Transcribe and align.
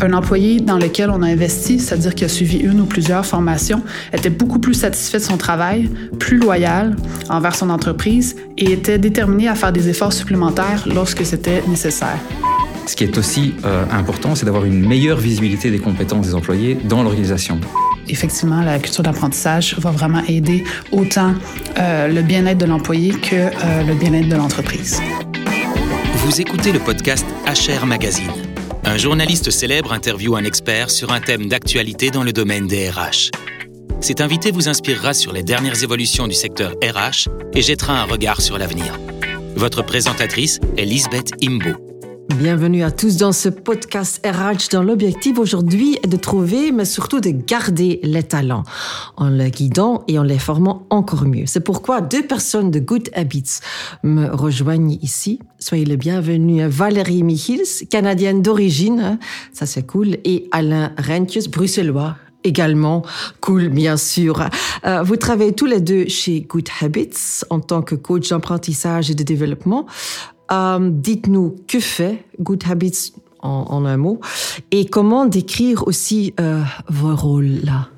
Un 0.00 0.12
employé 0.12 0.60
dans 0.60 0.78
lequel 0.78 1.10
on 1.10 1.22
a 1.22 1.26
investi, 1.26 1.80
c'est-à-dire 1.80 2.14
qu'il 2.14 2.24
a 2.24 2.28
suivi 2.28 2.58
une 2.58 2.80
ou 2.80 2.86
plusieurs 2.86 3.26
formations, 3.26 3.82
était 4.12 4.30
beaucoup 4.30 4.58
plus 4.60 4.74
satisfait 4.74 5.18
de 5.18 5.24
son 5.24 5.36
travail, 5.36 5.90
plus 6.18 6.38
loyal 6.38 6.96
envers 7.28 7.54
son 7.54 7.70
entreprise 7.70 8.36
et 8.56 8.72
était 8.72 8.98
déterminé 8.98 9.48
à 9.48 9.54
faire 9.54 9.72
des 9.72 9.88
efforts 9.88 10.12
supplémentaires 10.12 10.84
lorsque 10.86 11.24
c'était 11.24 11.62
nécessaire. 11.66 12.18
Ce 12.86 12.96
qui 12.96 13.04
est 13.04 13.18
aussi 13.18 13.54
euh, 13.64 13.84
important, 13.90 14.34
c'est 14.34 14.46
d'avoir 14.46 14.64
une 14.64 14.86
meilleure 14.86 15.18
visibilité 15.18 15.70
des 15.70 15.78
compétences 15.78 16.28
des 16.28 16.34
employés 16.34 16.74
dans 16.84 17.02
l'organisation. 17.02 17.60
Effectivement, 18.08 18.62
la 18.62 18.78
culture 18.78 19.02
d'apprentissage 19.02 19.76
va 19.78 19.90
vraiment 19.90 20.22
aider 20.26 20.64
autant 20.92 21.34
euh, 21.78 22.08
le 22.08 22.22
bien-être 22.22 22.58
de 22.58 22.64
l'employé 22.64 23.10
que 23.10 23.34
euh, 23.34 23.82
le 23.86 23.94
bien-être 23.94 24.28
de 24.28 24.36
l'entreprise. 24.36 25.02
Vous 26.24 26.40
écoutez 26.40 26.72
le 26.72 26.78
podcast 26.78 27.26
HR 27.46 27.84
Magazine. 27.84 28.47
Un 28.88 28.96
journaliste 28.96 29.50
célèbre 29.50 29.92
interviewe 29.92 30.34
un 30.34 30.44
expert 30.44 30.88
sur 30.88 31.12
un 31.12 31.20
thème 31.20 31.46
d'actualité 31.46 32.10
dans 32.10 32.22
le 32.22 32.32
domaine 32.32 32.66
des 32.66 32.88
RH. 32.88 33.30
Cet 34.00 34.22
invité 34.22 34.50
vous 34.50 34.70
inspirera 34.70 35.12
sur 35.12 35.34
les 35.34 35.42
dernières 35.42 35.82
évolutions 35.82 36.26
du 36.26 36.34
secteur 36.34 36.72
RH 36.82 37.28
et 37.52 37.60
jettera 37.60 38.00
un 38.00 38.04
regard 38.04 38.40
sur 38.40 38.56
l'avenir. 38.56 38.98
Votre 39.56 39.82
présentatrice 39.82 40.58
est 40.78 40.86
Lisbeth 40.86 41.32
Imbo. 41.44 41.87
Bienvenue 42.36 42.84
à 42.84 42.90
tous 42.90 43.16
dans 43.16 43.32
ce 43.32 43.48
podcast 43.48 44.24
RH 44.24 44.68
dont 44.70 44.82
l'objectif 44.82 45.38
aujourd'hui 45.38 45.98
est 46.04 46.08
de 46.08 46.16
trouver, 46.16 46.72
mais 46.72 46.84
surtout 46.84 47.20
de 47.20 47.30
garder 47.30 48.00
les 48.02 48.22
talents 48.22 48.64
en 49.16 49.30
les 49.30 49.50
guidant 49.50 50.04
et 50.08 50.18
en 50.18 50.22
les 50.22 50.38
formant 50.38 50.86
encore 50.90 51.24
mieux. 51.24 51.46
C'est 51.46 51.64
pourquoi 51.64 52.02
deux 52.02 52.22
personnes 52.22 52.70
de 52.70 52.80
Good 52.80 53.08
Habits 53.14 53.60
me 54.04 54.28
rejoignent 54.28 54.98
ici. 55.00 55.40
Soyez 55.58 55.86
les 55.86 55.96
bienvenus 55.96 56.64
Valérie 56.66 57.22
Michils, 57.22 57.88
canadienne 57.90 58.42
d'origine, 58.42 59.00
hein, 59.00 59.18
ça 59.52 59.64
c'est 59.64 59.86
cool, 59.86 60.18
et 60.24 60.48
Alain 60.52 60.92
Rentius, 60.98 61.48
bruxellois, 61.48 62.16
également 62.44 63.02
cool, 63.40 63.68
bien 63.68 63.96
sûr. 63.96 64.44
Euh, 64.84 65.02
vous 65.02 65.16
travaillez 65.16 65.54
tous 65.54 65.66
les 65.66 65.80
deux 65.80 66.06
chez 66.08 66.42
Good 66.42 66.68
Habits 66.82 67.42
en 67.50 67.60
tant 67.60 67.82
que 67.82 67.94
coach 67.94 68.28
d'apprentissage 68.28 69.10
et 69.10 69.14
de 69.14 69.22
développement. 69.22 69.86
Euh, 70.50 70.90
dites-nous 70.92 71.56
que 71.66 71.80
fait 71.80 72.24
Good 72.40 72.64
Habits 72.68 73.12
en, 73.40 73.84
un 73.84 73.96
mot? 73.96 74.20
Et 74.70 74.86
comment 74.86 75.26
décrire 75.26 75.86
aussi 75.86 76.34
euh, 76.40 76.62
vos 76.88 77.14
rôles 77.14 77.60
là? 77.64 77.88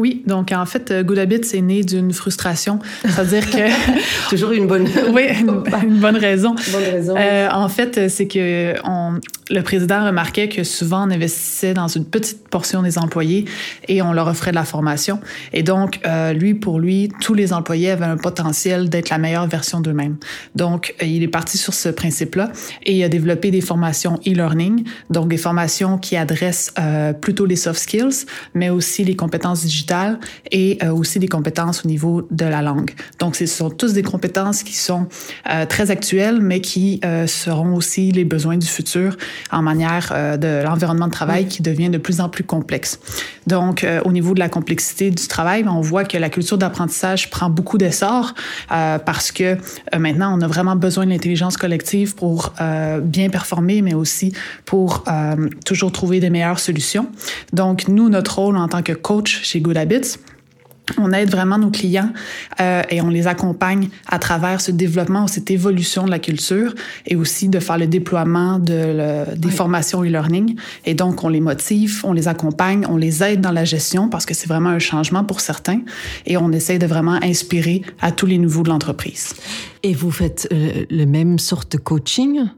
Oui, 0.00 0.22
donc 0.26 0.50
en 0.50 0.64
fait, 0.64 0.94
Good 1.04 1.18
Habits 1.18 1.54
est 1.54 1.60
né 1.60 1.82
d'une 1.82 2.10
frustration, 2.14 2.78
c'est-à-dire 3.02 3.50
que 3.50 3.68
toujours 4.30 4.52
une 4.52 4.66
bonne 4.66 4.88
oui 5.12 5.24
une, 5.40 6.00
bonne 6.00 6.16
raison. 6.16 6.54
Bonne 6.72 6.84
raison. 6.90 7.14
Euh, 7.18 7.50
en 7.52 7.68
fait, 7.68 8.08
c'est 8.08 8.26
que 8.26 8.76
on, 8.82 9.20
le 9.50 9.62
président 9.62 10.06
remarquait 10.06 10.48
que 10.48 10.64
souvent 10.64 11.06
on 11.06 11.10
investissait 11.10 11.74
dans 11.74 11.88
une 11.88 12.04
petite 12.04 12.48
portion 12.48 12.82
des 12.82 12.98
employés 12.98 13.46
et 13.88 14.00
on 14.00 14.12
leur 14.12 14.28
offrait 14.28 14.52
de 14.52 14.56
la 14.56 14.64
formation. 14.64 15.20
Et 15.52 15.62
donc, 15.62 16.00
euh, 16.06 16.32
lui, 16.32 16.54
pour 16.54 16.78
lui, 16.78 17.10
tous 17.20 17.34
les 17.34 17.52
employés 17.52 17.90
avaient 17.90 18.04
un 18.04 18.16
potentiel 18.16 18.88
d'être 18.88 19.10
la 19.10 19.18
meilleure 19.18 19.48
version 19.48 19.80
d'eux-mêmes. 19.80 20.16
Donc, 20.54 20.94
euh, 21.02 21.06
il 21.06 21.22
est 21.22 21.28
parti 21.28 21.58
sur 21.58 21.74
ce 21.74 21.88
principe-là 21.88 22.52
et 22.84 22.96
il 22.96 23.02
a 23.02 23.08
développé 23.08 23.50
des 23.50 23.60
formations 23.60 24.20
e-learning, 24.26 24.84
donc 25.10 25.28
des 25.28 25.36
formations 25.36 25.98
qui 25.98 26.16
adressent 26.16 26.72
euh, 26.78 27.12
plutôt 27.12 27.46
les 27.46 27.56
soft 27.56 27.80
skills, 27.80 28.26
mais 28.54 28.70
aussi 28.70 29.04
les 29.04 29.16
compétences 29.16 29.62
digitales 29.62 29.89
et 30.50 30.78
euh, 30.82 30.92
aussi 30.92 31.18
des 31.18 31.28
compétences 31.28 31.84
au 31.84 31.88
niveau 31.88 32.26
de 32.30 32.44
la 32.44 32.62
langue. 32.62 32.92
Donc, 33.18 33.36
ce 33.36 33.46
sont 33.46 33.70
tous 33.70 33.92
des 33.92 34.02
compétences 34.02 34.62
qui 34.62 34.76
sont 34.76 35.06
euh, 35.48 35.66
très 35.66 35.90
actuelles, 35.90 36.40
mais 36.40 36.60
qui 36.60 37.00
euh, 37.04 37.26
seront 37.26 37.74
aussi 37.74 38.12
les 38.12 38.24
besoins 38.24 38.56
du 38.56 38.66
futur 38.66 39.16
en 39.50 39.62
manière 39.62 40.12
de 40.38 40.62
l'environnement 40.62 41.06
de 41.06 41.12
travail 41.12 41.46
qui 41.46 41.62
devient 41.62 41.90
de 41.90 41.98
plus 41.98 42.20
en 42.20 42.28
plus 42.28 42.44
complexe. 42.44 42.98
Donc, 43.46 43.86
au 44.04 44.12
niveau 44.12 44.34
de 44.34 44.38
la 44.38 44.48
complexité 44.48 45.10
du 45.10 45.26
travail, 45.26 45.64
on 45.66 45.80
voit 45.80 46.04
que 46.04 46.16
la 46.16 46.28
culture 46.28 46.58
d'apprentissage 46.58 47.30
prend 47.30 47.50
beaucoup 47.50 47.78
d'essor 47.78 48.34
parce 48.68 49.32
que 49.32 49.56
maintenant, 49.96 50.36
on 50.36 50.40
a 50.40 50.46
vraiment 50.46 50.76
besoin 50.76 51.04
de 51.04 51.10
l'intelligence 51.10 51.56
collective 51.56 52.14
pour 52.14 52.52
bien 53.02 53.28
performer, 53.30 53.82
mais 53.82 53.94
aussi 53.94 54.32
pour 54.64 55.04
toujours 55.64 55.92
trouver 55.92 56.20
des 56.20 56.30
meilleures 56.30 56.60
solutions. 56.60 57.08
Donc, 57.52 57.88
nous, 57.88 58.08
notre 58.08 58.38
rôle 58.38 58.56
en 58.56 58.68
tant 58.68 58.82
que 58.82 58.92
coach 58.92 59.40
chez 59.42 59.60
Good 59.60 59.78
On 60.98 61.12
aide 61.12 61.30
vraiment 61.30 61.58
nos 61.58 61.70
clients 61.70 62.12
euh, 62.60 62.82
et 62.90 63.00
on 63.00 63.08
les 63.08 63.26
accompagne 63.26 63.88
à 64.06 64.18
travers 64.18 64.60
ce 64.60 64.70
développement 64.70 65.24
ou 65.24 65.28
cette 65.28 65.50
évolution 65.50 66.04
de 66.04 66.10
la 66.10 66.18
culture 66.18 66.74
et 67.06 67.16
aussi 67.16 67.48
de 67.48 67.60
faire 67.60 67.78
le 67.78 67.86
déploiement 67.86 68.58
de 68.58 68.72
le, 68.74 69.36
des 69.36 69.50
formations 69.50 70.02
e-learning. 70.02 70.56
Et 70.84 70.94
donc, 70.94 71.22
on 71.24 71.28
les 71.28 71.40
motive, 71.40 72.00
on 72.04 72.12
les 72.12 72.28
accompagne, 72.28 72.86
on 72.88 72.96
les 72.96 73.22
aide 73.22 73.40
dans 73.40 73.52
la 73.52 73.64
gestion 73.64 74.08
parce 74.08 74.26
que 74.26 74.34
c'est 74.34 74.48
vraiment 74.48 74.70
un 74.70 74.78
changement 74.78 75.24
pour 75.24 75.40
certains 75.40 75.80
et 76.26 76.36
on 76.36 76.50
essaie 76.52 76.78
de 76.78 76.86
vraiment 76.86 77.18
inspirer 77.22 77.82
à 78.00 78.10
tous 78.12 78.26
les 78.26 78.38
niveaux 78.38 78.62
de 78.62 78.70
l'entreprise. 78.70 79.34
Et 79.82 79.94
vous 79.94 80.10
faites 80.10 80.48
euh, 80.52 80.84
le 80.90 81.04
même 81.06 81.38
sorte 81.38 81.72
de 81.72 81.78
coaching? 81.78 82.48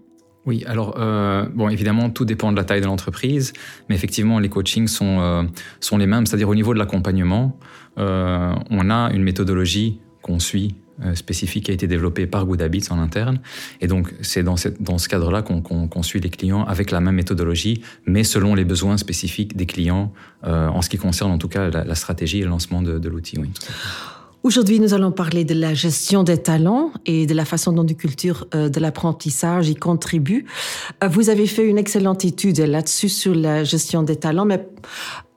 Oui, 0.45 0.65
alors 0.67 0.97
euh, 0.99 1.47
bon, 1.55 1.69
évidemment, 1.69 2.11
tout 2.11 2.25
dépend 2.25 2.51
de 2.51 2.57
la 2.57 2.65
taille 2.65 2.81
de 2.81 2.87
l'entreprise, 2.87 3.53
mais 3.89 3.95
effectivement, 3.95 4.41
les 4.41 4.49
coachings 4.49 4.89
sont 4.89 5.21
euh, 5.21 5.43
sont 5.81 5.99
les 5.99 6.07
mêmes, 6.07 6.27
c'est-à-dire 6.27 6.49
au 6.49 6.55
niveau 6.55 6.75
de 6.75 6.79
l'accompagnement, 6.79 7.59
euh, 7.99 8.53
on 8.71 8.91
a 8.91 9.11
une 9.13 9.23
méthodologie 9.23 10.01
qu'on 10.21 10.41
suit 10.41 10.75
euh, 11.05 11.15
spécifique 11.15 11.67
qui 11.67 11.71
a 11.71 11.75
été 11.75 11.87
développée 11.87 12.27
par 12.27 12.45
Good 12.45 12.61
Habits 12.61 12.89
en 12.91 12.99
interne, 12.99 13.41
et 13.81 13.87
donc 13.87 14.13
c'est 14.21 14.43
dans, 14.43 14.57
dans 14.81 14.99
ce 14.99 15.09
cadre-là 15.09 15.43
qu'on 15.43 15.63
qu 15.63 16.03
suit 16.03 16.21
les 16.21 16.31
clients 16.31 16.65
avec 16.65 16.91
la 16.91 17.01
même 17.01 17.15
méthodologie, 17.15 17.83
mais 18.07 18.25
selon 18.25 18.57
les 18.57 18.65
besoins 18.65 18.97
spécifiques 18.97 19.57
des 19.57 19.67
clients, 19.67 20.13
euh, 20.45 20.67
en 20.67 20.83
ce 20.83 20.89
qui 20.89 20.99
concerne 20.99 21.31
en 21.31 21.39
tout 21.39 21.49
cas 21.49 21.71
la, 21.71 21.85
la 21.85 21.95
stratégie 21.95 22.41
et 22.41 22.45
le 22.45 22.51
lancement 22.51 22.83
de, 22.83 22.99
de 22.99 23.09
l'outil. 23.09 23.39
Aujourd'hui, 24.45 24.81
nous 24.81 24.93
allons 24.93 25.13
parler 25.13 25.45
de 25.45 25.55
la 25.55 25.73
gestion 25.73 26.25
des 26.25 26.37
talents 26.37 26.91
et 27.07 27.27
de 27.27 27.35
la 27.35 27.45
façon 27.45 27.73
dont 27.73 27.85
la 27.85 27.95
culture 27.95 28.49
euh, 28.57 28.69
de 28.69 28.81
l'apprentissage 28.81 29.69
y 29.69 29.77
contribue. 29.77 30.47
Euh, 31.05 31.07
vous 31.07 31.31
avez 31.31 31.47
fait 31.47 31.65
une 31.65 31.79
excellente 31.79 32.25
étude 32.25 32.59
là-dessus 32.59 33.09
sur 33.09 33.37
la 33.37 33.63
gestion 33.63 34.03
des 34.03 34.17
talents, 34.17 34.45
mais 34.45 34.67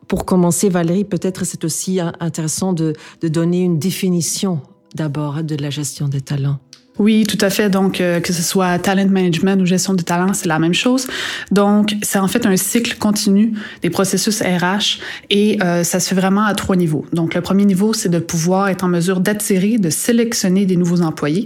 pour 0.07 0.25
commencer, 0.25 0.69
Valérie, 0.69 1.03
peut-être 1.03 1.45
c'est 1.45 1.63
aussi 1.65 1.99
intéressant 2.19 2.73
de, 2.73 2.93
de 3.21 3.27
donner 3.27 3.61
une 3.61 3.77
définition 3.77 4.61
d'abord 4.95 5.43
de 5.43 5.55
la 5.55 5.69
gestion 5.69 6.07
des 6.07 6.21
talents. 6.21 6.57
Oui, 6.97 7.25
tout 7.27 7.37
à 7.41 7.49
fait. 7.49 7.69
Donc, 7.69 7.99
euh, 7.99 8.21
que 8.21 8.31
ce 8.31 8.41
soit 8.41 8.79
talent 8.79 9.09
management 9.09 9.61
ou 9.61 9.65
gestion 9.65 9.93
de 9.93 10.01
talent, 10.01 10.33
c'est 10.33 10.47
la 10.47 10.59
même 10.59 10.73
chose. 10.73 11.07
Donc, 11.51 11.93
c'est 12.01 12.19
en 12.19 12.27
fait 12.29 12.45
un 12.45 12.55
cycle 12.55 12.97
continu 12.97 13.53
des 13.81 13.89
processus 13.89 14.41
RH 14.41 14.99
et 15.29 15.61
euh, 15.61 15.83
ça 15.83 15.99
se 15.99 16.09
fait 16.09 16.15
vraiment 16.15 16.45
à 16.45 16.53
trois 16.55 16.77
niveaux. 16.77 17.05
Donc, 17.11 17.33
le 17.33 17.41
premier 17.41 17.65
niveau, 17.65 17.91
c'est 17.93 18.07
de 18.07 18.19
pouvoir 18.19 18.69
être 18.69 18.83
en 18.85 18.87
mesure 18.87 19.19
d'attirer, 19.19 19.77
de 19.77 19.89
sélectionner 19.89 20.65
des 20.65 20.77
nouveaux 20.77 21.01
employés, 21.01 21.45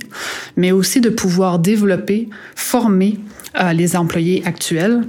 mais 0.56 0.72
aussi 0.72 1.02
de 1.02 1.10
pouvoir 1.10 1.58
développer, 1.58 2.30
former 2.56 3.18
euh, 3.60 3.74
les 3.74 3.96
employés 3.96 4.44
actuels 4.46 5.02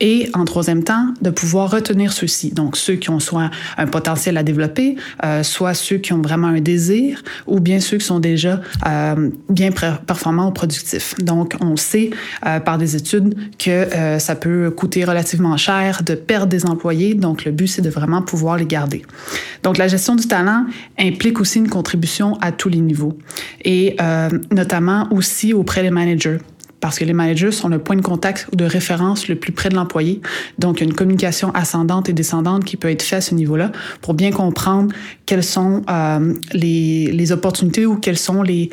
et 0.00 0.28
en 0.34 0.44
troisième 0.44 0.84
temps, 0.84 1.08
de 1.22 1.30
pouvoir 1.30 1.70
retenir 1.70 2.12
ceux-ci. 2.12 2.50
Donc, 2.50 2.76
ceux 2.76 2.94
qui 2.94 3.10
ont 3.10 3.20
soit 3.20 3.50
un 3.76 3.86
potentiel 3.86 4.36
à 4.36 4.42
développer, 4.42 4.96
euh, 5.24 5.42
soit 5.42 5.74
ceux 5.74 5.96
qui 5.96 6.12
ont 6.12 6.20
vraiment 6.20 6.48
un 6.48 6.60
désir, 6.60 7.22
ou 7.46 7.60
bien 7.60 7.80
ceux 7.80 7.98
qui 7.98 8.04
sont 8.04 8.20
déjà 8.20 8.60
euh, 8.86 9.30
bien 9.48 9.70
performants 9.70 10.48
ou 10.48 10.52
productifs. 10.52 11.14
Donc, 11.18 11.56
on 11.60 11.76
sait 11.76 12.10
euh, 12.46 12.60
par 12.60 12.78
des 12.78 12.96
études 12.96 13.34
que 13.58 13.70
euh, 13.70 14.18
ça 14.18 14.34
peut 14.34 14.70
coûter 14.70 15.04
relativement 15.04 15.56
cher 15.56 16.02
de 16.02 16.14
perdre 16.14 16.48
des 16.48 16.66
employés. 16.66 17.14
Donc, 17.14 17.44
le 17.44 17.52
but, 17.52 17.68
c'est 17.68 17.82
de 17.82 17.90
vraiment 17.90 18.22
pouvoir 18.22 18.56
les 18.56 18.66
garder. 18.66 19.02
Donc, 19.62 19.78
la 19.78 19.88
gestion 19.88 20.14
du 20.16 20.26
talent 20.26 20.66
implique 20.98 21.40
aussi 21.40 21.58
une 21.58 21.68
contribution 21.68 22.36
à 22.40 22.52
tous 22.52 22.68
les 22.68 22.80
niveaux 22.80 23.16
et 23.64 23.96
euh, 24.00 24.28
notamment 24.52 25.08
aussi 25.10 25.52
auprès 25.52 25.82
des 25.82 25.90
managers 25.90 26.38
parce 26.80 26.98
que 26.98 27.04
les 27.04 27.12
managers 27.12 27.52
sont 27.52 27.68
le 27.68 27.78
point 27.78 27.96
de 27.96 28.02
contact 28.02 28.48
ou 28.52 28.56
de 28.56 28.64
référence 28.64 29.28
le 29.28 29.36
plus 29.36 29.52
près 29.52 29.68
de 29.68 29.74
l'employé. 29.74 30.20
Donc, 30.58 30.78
il 30.78 30.84
y 30.84 30.86
a 30.86 30.88
une 30.88 30.94
communication 30.94 31.50
ascendante 31.54 32.08
et 32.08 32.12
descendante 32.12 32.64
qui 32.64 32.76
peut 32.76 32.90
être 32.90 33.02
faite 33.02 33.18
à 33.18 33.20
ce 33.20 33.34
niveau-là 33.34 33.72
pour 34.02 34.14
bien 34.14 34.30
comprendre 34.30 34.92
quelles 35.24 35.44
sont 35.44 35.82
euh, 35.88 36.34
les, 36.52 37.32
opportunités 37.32 37.86
ou 37.86 37.96
quels 37.96 38.18
sont 38.18 38.42
les, 38.42 38.70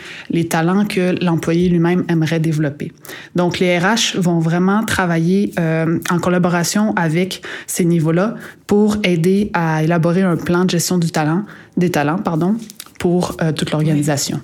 talents 0.49 0.85
que 0.85 1.15
l'employé 1.23 1.69
lui-même 1.69 2.03
aimerait 2.07 2.39
développer. 2.39 2.91
Donc, 3.35 3.59
les 3.59 3.77
RH 3.79 4.17
vont 4.17 4.39
vraiment 4.39 4.83
travailler 4.83 5.51
euh, 5.59 5.99
en 6.09 6.19
collaboration 6.19 6.93
avec 6.95 7.41
ces 7.65 7.85
niveaux-là 7.85 8.35
pour 8.67 8.97
aider 9.03 9.49
à 9.53 9.83
élaborer 9.83 10.21
un 10.21 10.37
plan 10.37 10.65
de 10.65 10.69
gestion 10.69 10.97
du 10.97 11.11
talent, 11.11 11.45
des 11.77 11.89
talents, 11.89 12.19
pardon, 12.19 12.55
pour 12.99 13.35
euh, 13.41 13.51
toute 13.51 13.71
l'organisation. 13.71 14.39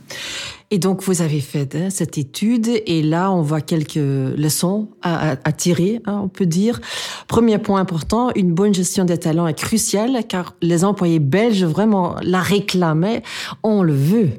Et 0.71 0.77
donc, 0.77 1.01
vous 1.01 1.21
avez 1.21 1.39
fait 1.39 1.75
hein, 1.75 1.89
cette 1.89 2.17
étude 2.17 2.69
et 2.85 3.01
là, 3.01 3.31
on 3.31 3.41
voit 3.41 3.61
quelques 3.61 3.95
leçons 3.95 4.89
à, 5.01 5.31
à, 5.31 5.35
à 5.43 5.51
tirer, 5.51 5.99
hein, 6.05 6.21
on 6.23 6.27
peut 6.27 6.45
dire. 6.45 6.79
Premier 7.27 7.57
point 7.57 7.79
important, 7.79 8.29
une 8.35 8.53
bonne 8.53 8.73
gestion 8.73 9.03
des 9.03 9.17
talents 9.17 9.47
est 9.47 9.57
cruciale 9.57 10.23
car 10.27 10.55
les 10.61 10.83
employés 10.83 11.19
belges 11.19 11.63
vraiment 11.63 12.15
la 12.21 12.41
réclamaient, 12.41 13.23
on 13.63 13.81
le 13.81 13.93
veut. 13.93 14.29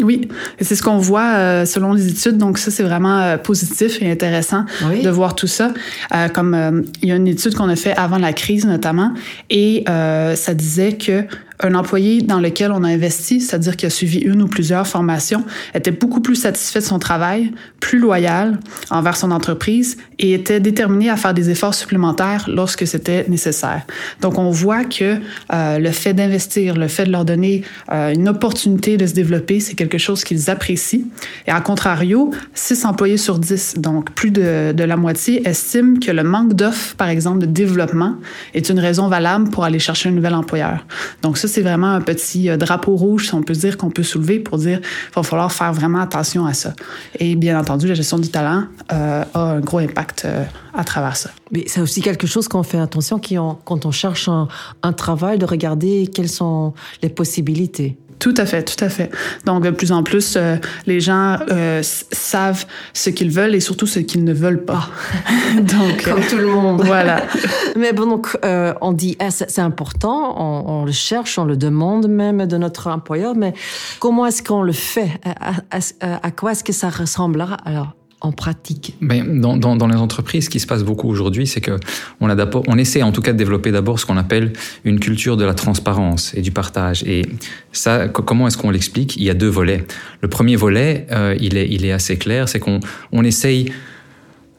Oui, 0.00 0.28
et 0.58 0.64
c'est 0.64 0.76
ce 0.76 0.82
qu'on 0.82 0.98
voit 0.98 1.34
euh, 1.34 1.66
selon 1.66 1.92
les 1.92 2.08
études. 2.08 2.38
Donc 2.38 2.58
ça, 2.58 2.70
c'est 2.70 2.84
vraiment 2.84 3.18
euh, 3.18 3.36
positif 3.36 4.00
et 4.00 4.10
intéressant 4.10 4.64
de 4.82 5.10
voir 5.10 5.34
tout 5.34 5.48
ça. 5.48 5.74
Euh, 6.14 6.28
comme 6.28 6.84
il 7.02 7.08
y 7.08 7.12
a 7.12 7.16
une 7.16 7.26
étude 7.26 7.54
qu'on 7.54 7.68
a 7.68 7.76
fait 7.76 7.94
avant 7.96 8.18
la 8.18 8.32
crise 8.32 8.64
notamment, 8.64 9.12
et 9.50 9.84
ça 9.86 10.54
disait 10.54 10.96
que 10.96 11.24
un 11.60 11.74
employé 11.74 12.22
dans 12.22 12.40
lequel 12.40 12.70
on 12.72 12.84
a 12.84 12.88
investi, 12.88 13.40
c'est-à-dire 13.40 13.76
qui 13.76 13.86
a 13.86 13.90
suivi 13.90 14.18
une 14.18 14.42
ou 14.42 14.46
plusieurs 14.46 14.86
formations, 14.86 15.44
était 15.74 15.90
beaucoup 15.90 16.20
plus 16.20 16.36
satisfait 16.36 16.80
de 16.80 16.84
son 16.84 16.98
travail, 16.98 17.52
plus 17.80 17.98
loyal 17.98 18.58
envers 18.90 19.16
son 19.16 19.30
entreprise 19.30 19.96
et 20.18 20.32
était 20.32 20.60
déterminé 20.60 21.10
à 21.10 21.16
faire 21.16 21.34
des 21.34 21.50
efforts 21.50 21.74
supplémentaires 21.74 22.48
lorsque 22.48 22.86
c'était 22.86 23.26
nécessaire. 23.28 23.82
Donc, 24.20 24.38
on 24.38 24.50
voit 24.50 24.84
que 24.84 25.18
euh, 25.52 25.78
le 25.78 25.90
fait 25.90 26.14
d'investir, 26.14 26.76
le 26.76 26.88
fait 26.88 27.06
de 27.06 27.12
leur 27.12 27.24
donner 27.24 27.62
euh, 27.92 28.12
une 28.12 28.28
opportunité 28.28 28.96
de 28.96 29.06
se 29.06 29.14
développer, 29.14 29.60
c'est 29.60 29.74
quelque 29.74 29.98
chose 29.98 30.24
qu'ils 30.24 30.50
apprécient. 30.50 31.06
Et 31.46 31.50
à 31.50 31.60
contrario, 31.60 32.30
6 32.54 32.84
employés 32.84 33.16
sur 33.16 33.38
10, 33.38 33.78
donc 33.78 34.12
plus 34.12 34.30
de, 34.30 34.72
de 34.72 34.84
la 34.84 34.96
moitié, 34.96 35.46
estiment 35.48 35.98
que 35.98 36.10
le 36.10 36.22
manque 36.22 36.54
d'offres, 36.54 36.94
par 36.96 37.08
exemple, 37.08 37.40
de 37.40 37.46
développement, 37.46 38.16
est 38.54 38.68
une 38.68 38.78
raison 38.78 39.08
valable 39.08 39.50
pour 39.50 39.64
aller 39.64 39.78
chercher 39.78 40.08
un 40.08 40.12
nouvel 40.12 40.34
employeur. 40.34 40.84
Donc, 41.22 41.38
c'est 41.48 41.62
vraiment 41.62 41.88
un 41.88 42.00
petit 42.00 42.48
euh, 42.48 42.56
drapeau 42.56 42.96
rouge, 42.96 43.28
si 43.28 43.34
on 43.34 43.42
peut 43.42 43.54
dire, 43.54 43.76
qu'on 43.76 43.90
peut 43.90 44.02
soulever 44.02 44.38
pour 44.38 44.58
dire 44.58 44.80
qu'il 44.80 45.14
va 45.16 45.22
falloir 45.22 45.50
faire 45.52 45.72
vraiment 45.72 46.00
attention 46.00 46.46
à 46.46 46.54
ça. 46.54 46.74
Et 47.18 47.34
bien 47.34 47.58
entendu, 47.58 47.86
la 47.86 47.94
gestion 47.94 48.18
du 48.18 48.28
talent 48.28 48.64
euh, 48.92 49.24
a 49.34 49.40
un 49.40 49.60
gros 49.60 49.78
impact 49.78 50.24
euh, 50.24 50.44
à 50.74 50.84
travers 50.84 51.16
ça. 51.16 51.30
Mais 51.50 51.64
c'est 51.66 51.80
aussi 51.80 52.00
quelque 52.02 52.26
chose 52.26 52.46
qu'on 52.48 52.62
fait 52.62 52.78
attention 52.78 53.20
quand 53.64 53.86
on 53.86 53.90
cherche 53.90 54.28
un 54.28 54.92
travail, 54.92 55.38
de 55.38 55.46
regarder 55.46 56.08
quelles 56.12 56.28
sont 56.28 56.74
les 57.02 57.08
possibilités. 57.08 57.96
Tout 58.18 58.34
à 58.36 58.46
fait, 58.46 58.64
tout 58.64 58.82
à 58.84 58.88
fait. 58.88 59.10
Donc, 59.44 59.62
de 59.62 59.70
plus 59.70 59.92
en 59.92 60.02
plus, 60.02 60.34
euh, 60.36 60.56
les 60.86 61.00
gens 61.00 61.36
euh, 61.50 61.82
savent 61.82 62.66
ce 62.92 63.10
qu'ils 63.10 63.30
veulent 63.30 63.54
et 63.54 63.60
surtout 63.60 63.86
ce 63.86 64.00
qu'ils 64.00 64.24
ne 64.24 64.32
veulent 64.32 64.64
pas. 64.64 64.88
donc, 65.56 66.02
comme 66.04 66.20
tout 66.22 66.36
le 66.36 66.48
monde. 66.48 66.82
Voilà. 66.84 67.22
Mais 67.76 67.92
bon, 67.92 68.06
donc, 68.06 68.36
euh, 68.44 68.74
on 68.80 68.92
dit, 68.92 69.16
ah, 69.20 69.30
c'est 69.30 69.60
important, 69.60 70.34
on, 70.38 70.84
le 70.84 70.92
cherche, 70.92 71.38
on 71.38 71.44
le 71.44 71.56
demande 71.56 72.08
même 72.08 72.46
de 72.46 72.56
notre 72.56 72.88
employeur, 72.88 73.34
mais 73.34 73.52
comment 74.00 74.26
est-ce 74.26 74.42
qu'on 74.42 74.62
le 74.62 74.72
fait? 74.72 75.10
À, 75.24 75.78
à 76.22 76.30
quoi 76.30 76.52
est-ce 76.52 76.64
que 76.64 76.72
ça 76.72 76.88
ressemblera? 76.88 77.56
Alors 77.64 77.94
en 78.20 78.32
pratique 78.32 78.96
dans, 79.00 79.56
dans, 79.56 79.76
dans, 79.76 79.86
les 79.86 79.96
entreprises, 79.96 80.46
ce 80.46 80.50
qui 80.50 80.58
se 80.58 80.66
passe 80.66 80.82
beaucoup 80.82 81.08
aujourd'hui, 81.08 81.46
c'est 81.46 81.60
que 81.60 81.78
on, 82.20 82.28
a 82.28 82.50
on 82.66 82.76
essaie 82.76 83.02
en 83.02 83.12
tout 83.12 83.22
cas 83.22 83.32
de 83.32 83.38
développer 83.38 83.70
d'abord 83.70 84.00
ce 84.00 84.06
qu'on 84.06 84.16
appelle 84.16 84.52
une 84.84 84.98
culture 84.98 85.36
de 85.36 85.44
la 85.44 85.54
transparence 85.54 86.34
et 86.34 86.42
du 86.42 86.50
partage. 86.50 87.04
Et 87.04 87.22
ça, 87.70 88.08
comment 88.08 88.48
est-ce 88.48 88.58
qu'on 88.58 88.70
l'explique? 88.70 89.16
Il 89.16 89.22
y 89.22 89.30
a 89.30 89.34
deux 89.34 89.48
volets. 89.48 89.84
Le 90.20 90.28
premier 90.28 90.56
volet, 90.56 91.06
euh, 91.12 91.36
il, 91.40 91.56
est, 91.56 91.68
il 91.68 91.84
est 91.84 91.92
assez 91.92 92.16
clair, 92.16 92.48
c'est 92.48 92.58
qu'on 92.58 92.80
on 93.12 93.22
essaye 93.22 93.70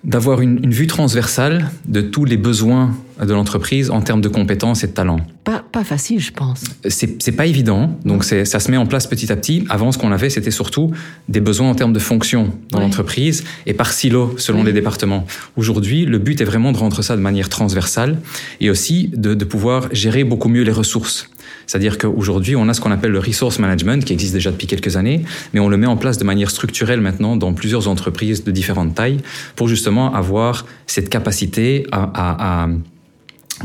d'avoir 0.03 0.41
une, 0.41 0.63
une, 0.63 0.71
vue 0.71 0.87
transversale 0.87 1.69
de 1.85 2.01
tous 2.01 2.23
les 2.23 2.37
besoins 2.37 2.95
de 3.25 3.33
l'entreprise 3.33 3.89
en 3.89 4.01
termes 4.01 4.21
de 4.21 4.29
compétences 4.29 4.83
et 4.83 4.87
de 4.87 4.93
talents. 4.93 5.19
Pas, 5.43 5.63
pas 5.71 5.83
facile, 5.83 6.21
je 6.21 6.31
pense. 6.31 6.63
C'est 6.87 7.31
pas 7.33 7.45
évident, 7.45 7.97
donc 8.05 8.23
ça 8.23 8.45
se 8.45 8.71
met 8.71 8.77
en 8.77 8.85
place 8.85 9.07
petit 9.07 9.31
à 9.31 9.35
petit. 9.35 9.65
Avant, 9.69 9.91
ce 9.91 9.97
qu'on 9.97 10.11
avait, 10.11 10.29
c'était 10.29 10.51
surtout 10.51 10.91
des 11.27 11.41
besoins 11.41 11.69
en 11.69 11.75
termes 11.75 11.93
de 11.93 11.99
fonction 11.99 12.53
dans 12.71 12.79
l'entreprise 12.79 13.43
et 13.65 13.73
par 13.73 13.91
silo 13.91 14.35
selon 14.37 14.63
les 14.63 14.73
départements. 14.73 15.25
Aujourd'hui, 15.57 16.05
le 16.05 16.17
but 16.17 16.39
est 16.39 16.45
vraiment 16.45 16.71
de 16.71 16.77
rendre 16.77 17.01
ça 17.01 17.17
de 17.17 17.21
manière 17.21 17.49
transversale 17.49 18.19
et 18.61 18.69
aussi 18.69 19.09
de, 19.13 19.33
de 19.33 19.45
pouvoir 19.45 19.89
gérer 19.91 20.23
beaucoup 20.23 20.49
mieux 20.49 20.63
les 20.63 20.71
ressources. 20.71 21.29
C'est-à-dire 21.69 21.99
qu'aujourd'hui, 21.99 22.55
on 22.55 22.67
a 22.67 22.73
ce 22.73 22.81
qu'on 22.81 22.89
appelle 22.89 23.11
le 23.11 23.19
resource 23.19 23.59
management, 23.59 24.03
qui 24.03 24.11
existe 24.11 24.33
déjà 24.33 24.49
depuis 24.49 24.65
quelques 24.65 24.97
années, 24.97 25.21
mais 25.53 25.59
on 25.59 25.69
le 25.69 25.77
met 25.77 25.85
en 25.85 25.97
place 25.97 26.17
de 26.17 26.23
manière 26.23 26.49
structurelle 26.49 26.99
maintenant 26.99 27.35
dans 27.35 27.53
plusieurs 27.53 27.87
entreprises 27.87 28.43
de 28.43 28.49
différentes 28.49 28.95
tailles, 28.95 29.19
pour 29.55 29.67
justement 29.67 30.15
avoir 30.15 30.65
cette 30.87 31.09
capacité 31.09 31.85
à, 31.91 32.09
à, 32.15 32.69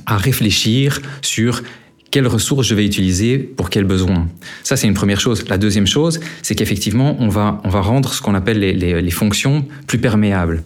à, 0.04 0.16
réfléchir 0.18 1.00
sur 1.22 1.62
quelles 2.10 2.26
ressources 2.26 2.66
je 2.66 2.74
vais 2.74 2.84
utiliser 2.84 3.38
pour 3.38 3.70
quels 3.70 3.84
besoins. 3.84 4.28
Ça, 4.64 4.76
c'est 4.76 4.86
une 4.86 4.92
première 4.92 5.18
chose. 5.18 5.42
La 5.48 5.56
deuxième 5.56 5.86
chose, 5.86 6.20
c'est 6.42 6.54
qu'effectivement, 6.54 7.16
on 7.20 7.28
va, 7.28 7.62
on 7.64 7.70
va 7.70 7.80
rendre 7.80 8.12
ce 8.12 8.20
qu'on 8.20 8.34
appelle 8.34 8.58
les, 8.58 8.74
les, 8.74 9.00
les, 9.00 9.10
fonctions 9.10 9.64
plus 9.86 9.98
perméables. 9.98 10.62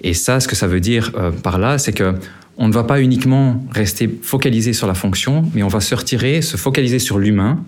Et 0.00 0.14
ça, 0.14 0.40
ce 0.40 0.48
que 0.48 0.56
ça 0.56 0.66
veut 0.66 0.80
dire 0.80 1.12
euh, 1.18 1.32
par 1.32 1.58
là, 1.58 1.76
c'est 1.76 1.92
que 1.92 2.14
on 2.58 2.66
ne 2.66 2.72
va 2.72 2.82
pas 2.82 3.00
uniquement 3.00 3.62
rester 3.70 4.10
focalisé 4.22 4.72
sur 4.72 4.88
la 4.88 4.94
fonction, 4.94 5.44
mais 5.54 5.62
on 5.62 5.68
va 5.68 5.80
se 5.80 5.94
retirer, 5.94 6.42
se 6.42 6.56
focaliser 6.56 6.98
sur 6.98 7.18
l'humain, 7.18 7.62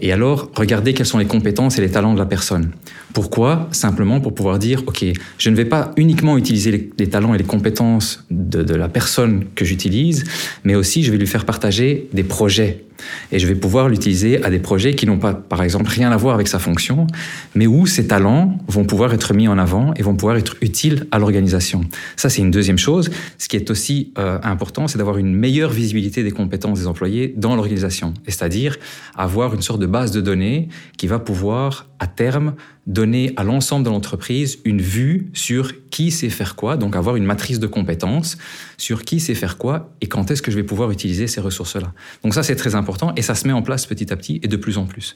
et 0.00 0.12
alors 0.12 0.50
regarder 0.56 0.94
quelles 0.94 1.06
sont 1.06 1.18
les 1.18 1.26
compétences 1.26 1.78
et 1.78 1.80
les 1.80 1.90
talents 1.90 2.12
de 2.12 2.18
la 2.18 2.26
personne. 2.26 2.72
Pourquoi? 3.14 3.68
Simplement 3.70 4.20
pour 4.20 4.34
pouvoir 4.34 4.58
dire, 4.58 4.82
OK, 4.86 5.04
je 5.38 5.50
ne 5.50 5.54
vais 5.54 5.64
pas 5.64 5.92
uniquement 5.96 6.36
utiliser 6.36 6.90
les, 6.98 7.08
talents 7.08 7.34
et 7.34 7.38
les 7.38 7.44
compétences 7.44 8.24
de, 8.30 8.64
de 8.64 8.74
la 8.74 8.88
personne 8.88 9.44
que 9.54 9.64
j'utilise, 9.64 10.24
mais 10.64 10.74
aussi 10.74 11.04
je 11.04 11.12
vais 11.12 11.18
lui 11.18 11.26
faire 11.26 11.44
partager 11.44 12.08
des 12.12 12.24
projets 12.24 12.84
et 13.30 13.38
je 13.38 13.46
vais 13.46 13.54
pouvoir 13.54 13.88
l'utiliser 13.88 14.42
à 14.44 14.50
des 14.50 14.58
projets 14.58 14.94
qui 14.94 15.06
n'ont 15.06 15.18
pas, 15.18 15.34
par 15.34 15.62
exemple, 15.62 15.88
rien 15.88 16.10
à 16.10 16.16
voir 16.16 16.34
avec 16.34 16.48
sa 16.48 16.58
fonction, 16.58 17.06
mais 17.54 17.66
où 17.66 17.86
ses 17.86 18.06
talents 18.06 18.58
vont 18.68 18.84
pouvoir 18.84 19.12
être 19.12 19.34
mis 19.34 19.48
en 19.48 19.58
avant 19.58 19.94
et 19.94 20.02
vont 20.02 20.14
pouvoir 20.14 20.36
être 20.36 20.56
utiles 20.60 21.06
à 21.10 21.18
l'organisation. 21.18 21.82
Ça, 22.16 22.28
c'est 22.28 22.42
une 22.42 22.50
deuxième 22.50 22.78
chose. 22.78 23.10
Ce 23.38 23.48
qui 23.48 23.56
est 23.56 23.70
aussi 23.70 24.12
euh, 24.18 24.38
important, 24.42 24.88
c'est 24.88 24.98
d'avoir 24.98 25.18
une 25.18 25.34
meilleure 25.34 25.70
visibilité 25.70 26.22
des 26.22 26.30
compétences 26.30 26.80
des 26.80 26.86
employés 26.86 27.34
dans 27.36 27.56
l'organisation, 27.56 28.14
c'est-à-dire 28.26 28.76
avoir 29.16 29.54
une 29.54 29.62
sorte 29.62 29.80
de 29.80 29.86
base 29.86 30.10
de 30.10 30.20
données 30.20 30.68
qui 30.96 31.06
va 31.06 31.18
pouvoir, 31.18 31.88
à 31.98 32.06
terme, 32.06 32.54
donner 32.86 33.32
à 33.36 33.44
l'ensemble 33.44 33.84
de 33.84 33.90
l'entreprise 33.90 34.58
une 34.64 34.80
vue 34.80 35.30
sur 35.34 35.88
qui 35.90 36.10
sait 36.10 36.30
faire 36.30 36.56
quoi, 36.56 36.76
donc 36.76 36.96
avoir 36.96 37.14
une 37.14 37.24
matrice 37.24 37.60
de 37.60 37.68
compétences 37.68 38.36
sur 38.76 39.04
qui 39.04 39.20
sait 39.20 39.34
faire 39.34 39.56
quoi 39.56 39.94
et 40.00 40.08
quand 40.08 40.30
est-ce 40.30 40.42
que 40.42 40.50
je 40.50 40.56
vais 40.56 40.64
pouvoir 40.64 40.90
utiliser 40.90 41.28
ces 41.28 41.40
ressources-là. 41.40 41.92
Donc 42.24 42.34
ça, 42.34 42.42
c'est 42.42 42.56
très 42.56 42.74
important 42.74 43.12
et 43.16 43.22
ça 43.22 43.36
se 43.36 43.46
met 43.46 43.52
en 43.52 43.62
place 43.62 43.86
petit 43.86 44.12
à 44.12 44.16
petit 44.16 44.40
et 44.42 44.48
de 44.48 44.56
plus 44.56 44.78
en 44.78 44.86
plus. 44.86 45.14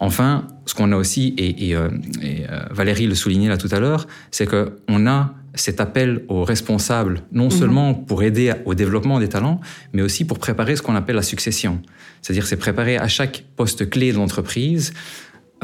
Enfin, 0.00 0.48
ce 0.64 0.74
qu'on 0.74 0.90
a 0.90 0.96
aussi, 0.96 1.34
et, 1.38 1.68
et, 1.68 1.76
euh, 1.76 1.90
et 2.22 2.44
euh, 2.50 2.60
Valérie 2.70 3.06
le 3.06 3.14
soulignait 3.14 3.48
là 3.48 3.56
tout 3.56 3.70
à 3.70 3.78
l'heure, 3.78 4.08
c'est 4.32 4.46
qu'on 4.46 5.06
a 5.06 5.34
cet 5.56 5.80
appel 5.80 6.24
aux 6.28 6.44
responsables, 6.44 7.22
non 7.32 7.44
mhm. 7.44 7.50
seulement 7.50 7.94
pour 7.94 8.22
aider 8.22 8.52
au 8.64 8.74
développement 8.74 9.18
des 9.18 9.28
talents, 9.28 9.60
mais 9.92 10.02
aussi 10.02 10.24
pour 10.24 10.38
préparer 10.38 10.76
ce 10.76 10.82
qu'on 10.82 10.94
appelle 10.94 11.16
la 11.16 11.22
succession. 11.22 11.80
C'est-à-dire, 12.20 12.46
c'est 12.46 12.56
préparer 12.56 12.98
à 12.98 13.08
chaque 13.08 13.44
poste 13.56 13.88
clé 13.88 14.12
de 14.12 14.16
l'entreprise 14.16 14.92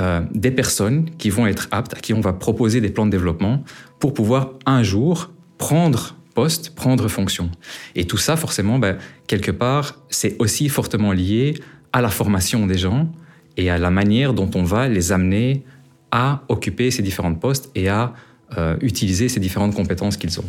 euh, 0.00 0.22
des 0.34 0.50
personnes 0.50 1.10
qui 1.18 1.28
vont 1.28 1.46
être 1.46 1.68
aptes, 1.70 1.94
à 1.94 2.00
qui 2.00 2.14
on 2.14 2.20
va 2.20 2.32
proposer 2.32 2.80
des 2.80 2.88
plans 2.88 3.04
de 3.04 3.10
développement 3.10 3.62
pour 3.98 4.14
pouvoir 4.14 4.54
un 4.64 4.82
jour 4.82 5.30
prendre 5.58 6.16
poste, 6.34 6.74
prendre 6.74 7.08
fonction. 7.08 7.50
Et 7.94 8.06
tout 8.06 8.16
ça, 8.16 8.36
forcément, 8.36 8.78
ben, 8.78 8.96
quelque 9.26 9.50
part, 9.50 9.96
c'est 10.08 10.36
aussi 10.40 10.70
fortement 10.70 11.12
lié 11.12 11.54
à 11.92 12.00
la 12.00 12.08
formation 12.08 12.66
des 12.66 12.78
gens 12.78 13.12
et 13.58 13.68
à 13.68 13.76
la 13.76 13.90
manière 13.90 14.32
dont 14.32 14.50
on 14.54 14.62
va 14.62 14.88
les 14.88 15.12
amener 15.12 15.62
à 16.10 16.42
occuper 16.48 16.90
ces 16.90 17.02
différents 17.02 17.34
postes 17.34 17.70
et 17.74 17.88
à 17.88 18.14
euh, 18.56 18.76
utiliser 18.80 19.28
ces 19.28 19.40
différentes 19.40 19.74
compétences 19.74 20.16
qu'ils 20.16 20.40
ont. 20.40 20.48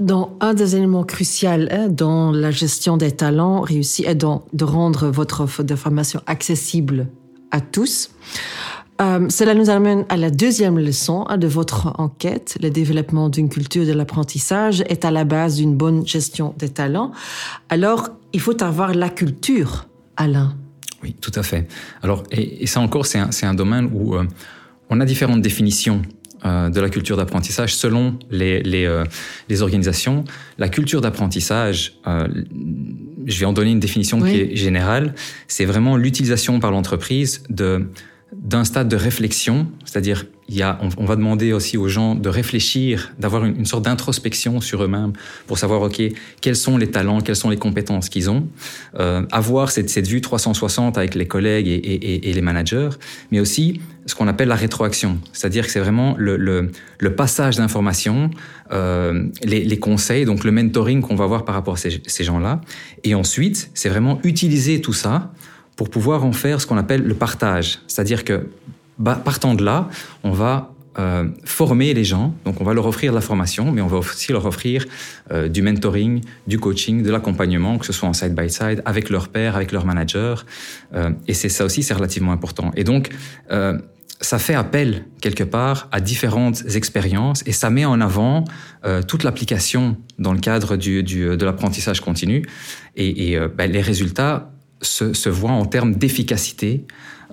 Dans 0.00 0.36
un 0.40 0.52
des 0.52 0.76
éléments 0.76 1.04
cruciaux 1.04 1.48
hein, 1.48 1.88
dans 1.88 2.30
la 2.30 2.50
gestion 2.50 2.98
des 2.98 3.12
talents 3.12 3.60
réussis 3.60 4.04
est 4.04 4.14
de 4.16 4.64
rendre 4.64 5.08
votre 5.08 5.42
offre 5.42 5.62
de 5.62 5.76
formation 5.76 6.20
accessible 6.26 7.08
à 7.52 7.60
tous. 7.60 8.10
Euh, 9.00 9.28
cela 9.30 9.54
nous 9.54 9.70
amène 9.70 10.04
à 10.08 10.16
la 10.16 10.30
deuxième 10.30 10.78
leçon 10.78 11.24
de 11.36 11.46
votre 11.46 11.98
enquête. 11.98 12.58
Le 12.60 12.70
développement 12.70 13.28
d'une 13.28 13.48
culture 13.48 13.86
de 13.86 13.92
l'apprentissage 13.92 14.82
est 14.88 15.04
à 15.04 15.10
la 15.10 15.24
base 15.24 15.56
d'une 15.56 15.76
bonne 15.76 16.06
gestion 16.06 16.54
des 16.58 16.68
talents. 16.68 17.12
Alors, 17.68 18.10
il 18.32 18.40
faut 18.40 18.62
avoir 18.62 18.94
la 18.94 19.08
culture, 19.08 19.86
Alain. 20.16 20.54
Oui, 21.02 21.16
tout 21.20 21.32
à 21.34 21.42
fait. 21.42 21.68
Alors, 22.02 22.22
et, 22.30 22.66
ça 22.66 22.80
encore, 22.80 23.06
c'est 23.06 23.18
un, 23.18 23.54
domaine 23.54 23.90
où 23.92 24.14
euh, 24.14 24.24
on 24.88 25.00
a 25.00 25.04
différentes 25.04 25.42
définitions 25.42 26.02
de 26.44 26.80
la 26.80 26.88
culture 26.88 27.16
d'apprentissage 27.16 27.74
selon 27.74 28.18
les, 28.30 28.62
les, 28.62 28.84
euh, 28.84 29.04
les, 29.48 29.62
organisations. 29.62 30.24
La 30.58 30.68
culture 30.68 31.00
d'apprentissage, 31.00 31.98
euh, 32.06 32.26
je 33.26 33.38
vais 33.38 33.46
en 33.46 33.52
donner 33.52 33.70
une 33.70 33.80
définition 33.80 34.20
qui 34.20 34.40
est 34.40 34.56
générale, 34.56 35.14
c'est 35.46 35.64
vraiment 35.64 35.96
l'utilisation 35.96 36.58
par 36.58 36.70
l'entreprise 36.70 37.42
de 37.48 37.86
d'un 38.32 38.64
stade 38.64 38.88
de 38.88 38.96
réflexion, 38.96 39.66
c'est-à-dire 39.84 40.24
a, 40.60 40.78
on, 40.98 41.04
va 41.04 41.16
demander 41.16 41.52
aussi 41.52 41.78
aux 41.78 41.88
gens 41.88 42.14
de 42.14 42.28
réfléchir, 42.28 43.12
d'avoir 43.18 43.44
une, 43.44 43.64
sorte 43.64 43.84
d'introspection 43.84 44.60
sur 44.60 44.82
eux-mêmes 44.82 45.12
pour 45.46 45.58
savoir 45.58 45.80
ok 45.82 46.02
quels 46.40 46.56
sont 46.56 46.76
les 46.76 46.90
talents, 46.90 47.20
quelles 47.20 47.36
sont 47.36 47.48
les 47.48 47.56
compétences 47.56 48.08
qu'ils 48.08 48.28
ont, 48.28 48.48
euh, 48.98 49.24
avoir 49.30 49.70
cette, 49.70 49.88
cette, 49.88 50.06
vue 50.06 50.20
360 50.20 50.98
avec 50.98 51.14
les 51.14 51.26
collègues 51.26 51.68
et, 51.68 52.28
et, 52.28 52.32
les 52.32 52.40
managers, 52.42 52.90
mais 53.30 53.40
aussi 53.40 53.80
ce 54.04 54.14
qu'on 54.14 54.28
appelle 54.28 54.48
la 54.48 54.56
rétroaction, 54.56 55.18
c'est-à-dire 55.32 55.64
que 55.64 55.72
c'est 55.72 55.80
vraiment 55.80 56.14
le, 56.18 56.36
le, 56.36 56.70
le 56.98 57.14
passage 57.14 57.56
d'informations, 57.56 58.30
euh, 58.72 59.28
les, 59.44 59.64
les, 59.64 59.78
conseils, 59.78 60.24
donc 60.24 60.44
le 60.44 60.50
mentoring 60.50 61.00
qu'on 61.00 61.14
va 61.14 61.24
avoir 61.24 61.44
par 61.44 61.54
rapport 61.54 61.74
à 61.74 61.76
ces 61.78 62.24
gens-là, 62.24 62.60
et 63.04 63.14
ensuite 63.14 63.70
c'est 63.74 63.88
vraiment 63.88 64.18
utiliser 64.24 64.80
tout 64.80 64.92
ça 64.92 65.32
pour 65.76 65.90
pouvoir 65.90 66.24
en 66.24 66.32
faire 66.32 66.60
ce 66.60 66.66
qu'on 66.66 66.78
appelle 66.78 67.02
le 67.02 67.14
partage. 67.14 67.80
C'est-à-dire 67.86 68.24
que 68.24 68.48
bah, 68.98 69.20
partant 69.22 69.54
de 69.54 69.64
là, 69.64 69.88
on 70.22 70.32
va 70.32 70.72
euh, 70.98 71.28
former 71.44 71.94
les 71.94 72.04
gens. 72.04 72.34
Donc, 72.44 72.60
on 72.60 72.64
va 72.64 72.74
leur 72.74 72.86
offrir 72.86 73.12
de 73.12 73.14
la 73.14 73.22
formation, 73.22 73.72
mais 73.72 73.80
on 73.80 73.86
va 73.86 73.98
aussi 73.98 74.30
leur 74.32 74.44
offrir 74.44 74.84
euh, 75.30 75.48
du 75.48 75.62
mentoring, 75.62 76.20
du 76.46 76.58
coaching, 76.58 77.02
de 77.02 77.10
l'accompagnement, 77.10 77.78
que 77.78 77.86
ce 77.86 77.92
soit 77.92 78.08
en 78.08 78.12
side 78.12 78.34
by 78.34 78.50
side, 78.50 78.82
avec 78.84 79.08
leur 79.08 79.28
père, 79.28 79.56
avec 79.56 79.72
leur 79.72 79.86
manager. 79.86 80.44
Euh, 80.94 81.10
et 81.26 81.34
c'est 81.34 81.48
ça 81.48 81.64
aussi, 81.64 81.82
c'est 81.82 81.94
relativement 81.94 82.32
important. 82.32 82.72
Et 82.76 82.84
donc, 82.84 83.08
euh, 83.50 83.78
ça 84.20 84.38
fait 84.38 84.54
appel 84.54 85.06
quelque 85.20 85.42
part 85.42 85.88
à 85.90 86.00
différentes 86.00 86.62
expériences 86.76 87.42
et 87.46 87.52
ça 87.52 87.70
met 87.70 87.84
en 87.84 88.00
avant 88.00 88.44
euh, 88.84 89.02
toute 89.02 89.24
l'application 89.24 89.96
dans 90.18 90.32
le 90.32 90.38
cadre 90.38 90.76
du, 90.76 91.02
du, 91.02 91.36
de 91.36 91.44
l'apprentissage 91.44 92.00
continu. 92.00 92.46
Et, 92.94 93.32
et 93.32 93.40
ben, 93.56 93.72
les 93.72 93.80
résultats 93.80 94.51
se, 94.82 95.12
se 95.12 95.28
voient 95.28 95.52
en 95.52 95.64
termes 95.64 95.94
d'efficacité, 95.94 96.84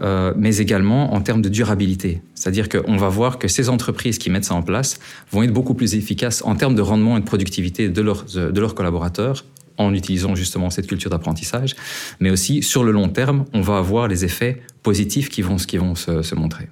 euh, 0.02 0.34
mais 0.38 0.58
également 0.58 1.14
en 1.14 1.22
termes 1.22 1.42
de 1.42 1.50
durabilité. 1.50 2.22
C'est-à-dire 2.36 2.70
qu'on 2.70 2.96
va 2.96 3.10
voir 3.10 3.38
que 3.38 3.48
ces 3.48 3.68
entreprises 3.68 4.18
qui 4.18 4.30
mettent 4.30 4.46
ça 4.46 4.56
en 4.56 4.62
place 4.62 5.00
vont 5.32 5.44
être 5.44 5.52
beaucoup 5.52 5.74
plus 5.74 5.96
efficaces 5.96 6.42
en 6.46 6.56
termes 6.56 6.76
de 6.76 6.82
rendement 6.82 7.18
et 7.18 7.20
de 7.20 7.26
productivité 7.26 7.90
de 7.90 8.02
leurs, 8.02 8.24
de 8.24 8.60
leurs 8.60 8.76
collaborateurs 8.76 9.44
en 9.78 9.94
utilisant 9.94 10.36
justement 10.36 10.70
cette 10.70 10.88
culture 10.88 11.10
d'apprentissage, 11.10 11.76
mais 12.20 12.30
aussi 12.30 12.62
sur 12.62 12.84
le 12.84 12.92
long 12.92 13.10
terme, 13.10 13.46
on 13.54 13.62
va 13.62 13.78
avoir 13.78 14.08
les 14.08 14.26
effets 14.26 14.62
positifs 14.84 15.30
qui 15.30 15.42
vont, 15.42 15.56
qui 15.56 15.78
vont 15.78 15.96
se, 15.96 16.22
se 16.22 16.36
montrer. 16.36 16.68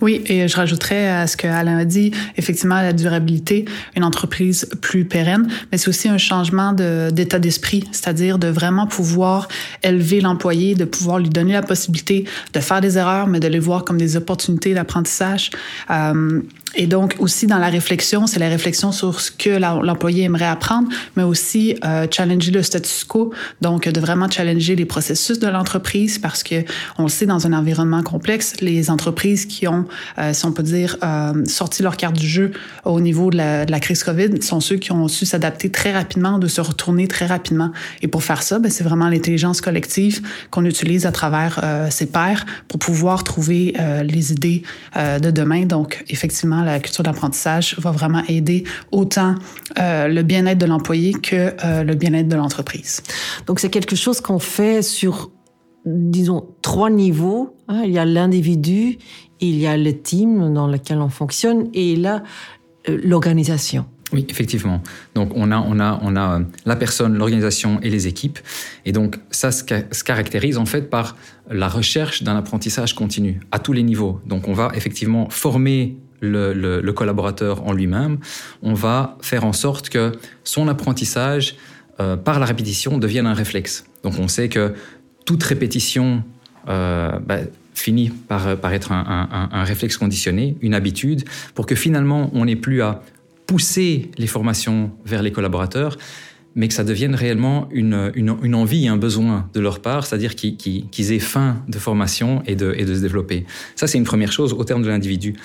Oui, 0.00 0.22
et 0.26 0.46
je 0.46 0.56
rajouterais 0.56 1.08
à 1.08 1.26
ce 1.26 1.36
que 1.36 1.48
Alain 1.48 1.78
a 1.78 1.84
dit, 1.84 2.12
effectivement, 2.36 2.76
la 2.76 2.92
durabilité, 2.92 3.64
une 3.96 4.04
entreprise 4.04 4.68
plus 4.80 5.04
pérenne, 5.04 5.48
mais 5.72 5.78
c'est 5.78 5.88
aussi 5.88 6.08
un 6.08 6.18
changement 6.18 6.72
d'état 6.72 7.38
d'esprit, 7.38 7.84
c'est-à-dire 7.90 8.38
de 8.38 8.46
vraiment 8.46 8.86
pouvoir 8.86 9.48
élever 9.82 10.20
l'employé, 10.20 10.74
de 10.74 10.84
pouvoir 10.84 11.18
lui 11.18 11.28
donner 11.28 11.52
la 11.52 11.62
possibilité 11.62 12.24
de 12.52 12.60
faire 12.60 12.80
des 12.80 12.96
erreurs, 12.96 13.26
mais 13.26 13.40
de 13.40 13.48
les 13.48 13.58
voir 13.58 13.84
comme 13.84 13.98
des 13.98 14.16
opportunités 14.16 14.72
d'apprentissage. 14.72 15.50
Euh, 15.90 16.40
et 16.74 16.86
donc 16.86 17.16
aussi 17.18 17.46
dans 17.46 17.58
la 17.58 17.68
réflexion, 17.68 18.26
c'est 18.26 18.38
la 18.38 18.48
réflexion 18.48 18.92
sur 18.92 19.20
ce 19.20 19.30
que 19.30 19.50
l'employé 19.58 20.24
aimerait 20.24 20.46
apprendre, 20.46 20.88
mais 21.16 21.22
aussi 21.22 21.76
euh, 21.84 22.06
challenger 22.10 22.50
le 22.50 22.62
status 22.62 23.04
quo, 23.04 23.32
donc 23.60 23.88
de 23.88 24.00
vraiment 24.00 24.28
challenger 24.30 24.76
les 24.76 24.84
processus 24.84 25.38
de 25.38 25.48
l'entreprise 25.48 26.18
parce 26.18 26.42
que 26.42 26.64
on 26.98 27.04
le 27.04 27.08
sait 27.08 27.26
dans 27.26 27.46
un 27.46 27.52
environnement 27.52 28.02
complexe, 28.02 28.60
les 28.60 28.90
entreprises 28.90 29.46
qui 29.46 29.66
ont, 29.66 29.86
euh, 30.18 30.32
si 30.32 30.44
on 30.44 30.52
peut 30.52 30.62
dire, 30.62 30.96
euh, 31.02 31.44
sorti 31.46 31.82
leur 31.82 31.96
carte 31.96 32.16
du 32.16 32.26
jeu 32.26 32.52
au 32.84 33.00
niveau 33.00 33.30
de 33.30 33.36
la, 33.36 33.64
de 33.64 33.70
la, 33.70 33.80
crise 33.80 34.02
Covid 34.04 34.42
sont 34.42 34.60
ceux 34.60 34.76
qui 34.76 34.92
ont 34.92 35.08
su 35.08 35.26
s'adapter 35.26 35.70
très 35.70 35.92
rapidement, 35.92 36.38
de 36.38 36.46
se 36.46 36.60
retourner 36.60 37.08
très 37.08 37.26
rapidement. 37.26 37.72
Et 38.02 38.08
pour 38.08 38.22
faire 38.22 38.42
ça, 38.42 38.58
ben, 38.58 38.70
c'est 38.70 38.84
vraiment 38.84 39.08
l'intelligence 39.08 39.60
collective 39.60 40.20
qu'on 40.50 40.64
utilise 40.64 41.06
à 41.06 41.12
travers 41.12 41.60
euh, 41.62 41.90
ses 41.90 42.06
pairs 42.06 42.44
pour 42.68 42.78
pouvoir 42.78 43.24
trouver 43.24 43.74
euh, 43.78 44.02
les 44.02 44.32
idées 44.32 44.62
euh, 44.96 45.18
de 45.18 45.30
demain. 45.30 45.64
Donc 45.64 46.04
effectivement 46.08 46.57
la 46.62 46.80
culture 46.80 47.04
d'apprentissage 47.04 47.76
va 47.78 47.90
vraiment 47.90 48.22
aider 48.28 48.64
autant 48.92 49.34
euh, 49.78 50.08
le 50.08 50.22
bien-être 50.22 50.58
de 50.58 50.66
l'employé 50.66 51.12
que 51.12 51.54
euh, 51.64 51.84
le 51.84 51.94
bien-être 51.94 52.28
de 52.28 52.36
l'entreprise. 52.36 53.02
Donc 53.46 53.60
c'est 53.60 53.70
quelque 53.70 53.96
chose 53.96 54.20
qu'on 54.20 54.38
fait 54.38 54.82
sur, 54.82 55.30
disons, 55.86 56.46
trois 56.62 56.90
niveaux. 56.90 57.56
Hein. 57.68 57.82
Il 57.84 57.92
y 57.92 57.98
a 57.98 58.04
l'individu, 58.04 58.98
il 59.40 59.56
y 59.56 59.66
a 59.66 59.76
le 59.76 59.92
team 59.92 60.52
dans 60.52 60.66
lequel 60.66 60.98
on 60.98 61.08
fonctionne 61.08 61.68
et 61.74 61.96
là, 61.96 62.22
euh, 62.88 62.98
l'organisation. 63.02 63.86
Oui, 64.12 64.24
effectivement. 64.30 64.82
Donc 65.14 65.32
on 65.34 65.50
a, 65.50 65.58
on 65.58 65.78
a, 65.80 66.00
on 66.02 66.16
a 66.16 66.40
la 66.64 66.76
personne, 66.76 67.18
l'organisation 67.18 67.78
et 67.82 67.90
les 67.90 68.06
équipes. 68.06 68.38
Et 68.86 68.92
donc 68.92 69.18
ça 69.30 69.50
se, 69.50 69.64
se 69.90 70.04
caractérise 70.04 70.56
en 70.56 70.64
fait 70.64 70.88
par 70.88 71.16
la 71.50 71.68
recherche 71.68 72.22
d'un 72.22 72.36
apprentissage 72.36 72.94
continu 72.94 73.40
à 73.52 73.58
tous 73.58 73.74
les 73.74 73.82
niveaux. 73.82 74.20
Donc 74.26 74.48
on 74.48 74.54
va 74.54 74.70
effectivement 74.74 75.28
former 75.28 75.96
le, 76.20 76.90
collaborateur 76.92 77.66
en 77.66 77.72
lui-même, 77.72 78.18
on 78.62 78.74
va 78.74 79.16
faire 79.20 79.44
en 79.44 79.52
sorte 79.52 79.88
que 79.88 80.12
son 80.44 80.68
apprentissage 80.68 81.56
euh, 82.00 82.16
par 82.16 82.38
la 82.38 82.46
répétition 82.46 82.98
devienne 82.98 83.26
un 83.26 83.34
réflexe. 83.34 83.84
Donc 84.02 84.18
on 84.18 84.28
sait 84.28 84.48
que 84.48 84.74
toute 85.24 85.42
répétition 85.42 86.22
euh, 86.68 87.18
bah, 87.18 87.38
finit 87.74 88.10
par, 88.10 88.48
être 88.72 88.92
un, 88.92 89.48
un, 89.52 89.64
réflexe 89.64 89.96
conditionné, 89.96 90.56
une 90.60 90.74
habitude, 90.74 91.24
pour 91.54 91.66
que 91.66 91.74
finalement 91.74 92.30
on 92.34 92.44
n'ait 92.44 92.56
plus 92.56 92.82
à 92.82 93.02
pousser 93.46 94.10
les 94.18 94.26
formations 94.26 94.90
vers 95.04 95.22
les 95.22 95.32
collaborateurs, 95.32 95.96
mais 96.54 96.68
que 96.68 96.74
ça 96.74 96.84
devienne 96.84 97.14
réellement 97.14 97.68
une, 97.70 98.10
une, 98.14 98.54
envie 98.54 98.88
un 98.88 98.96
besoin 98.96 99.48
de 99.52 99.60
leur 99.60 99.80
part, 99.80 100.06
c'est-à-dire 100.06 100.34
qu'ils 100.34 100.56
qu 100.56 101.02
aient 101.02 101.18
faim 101.18 101.62
de 101.68 101.78
formation 101.78 102.42
et 102.46 102.56
de, 102.56 102.74
et 102.76 102.84
de 102.84 102.94
se 102.94 103.00
développer. 103.00 103.46
Ça, 103.76 103.86
c'est 103.86 103.98
une 103.98 104.04
première 104.04 104.32
chose 104.32 104.52
au 104.52 104.64
terme 104.64 104.82
de 104.82 104.88
l'individu. 104.88 105.36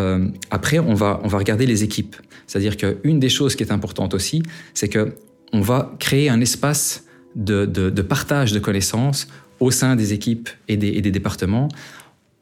Euh, 0.00 0.28
après, 0.50 0.78
on 0.78 0.94
va, 0.94 1.20
on 1.24 1.28
va 1.28 1.38
regarder 1.38 1.66
les 1.66 1.84
équipes. 1.84 2.16
C'est-à-dire 2.46 2.76
qu'une 2.76 3.20
des 3.20 3.28
choses 3.28 3.54
qui 3.56 3.62
est 3.62 3.72
importante 3.72 4.14
aussi, 4.14 4.42
c'est 4.74 4.88
que 4.88 5.14
on 5.52 5.60
va 5.60 5.94
créer 5.98 6.30
un 6.30 6.40
espace 6.40 7.04
de, 7.36 7.66
de, 7.66 7.90
de, 7.90 8.02
partage 8.02 8.52
de 8.52 8.58
connaissances 8.58 9.28
au 9.60 9.70
sein 9.70 9.96
des 9.96 10.12
équipes 10.12 10.48
et 10.68 10.76
des, 10.76 10.88
et 10.88 11.02
des 11.02 11.10
départements 11.10 11.68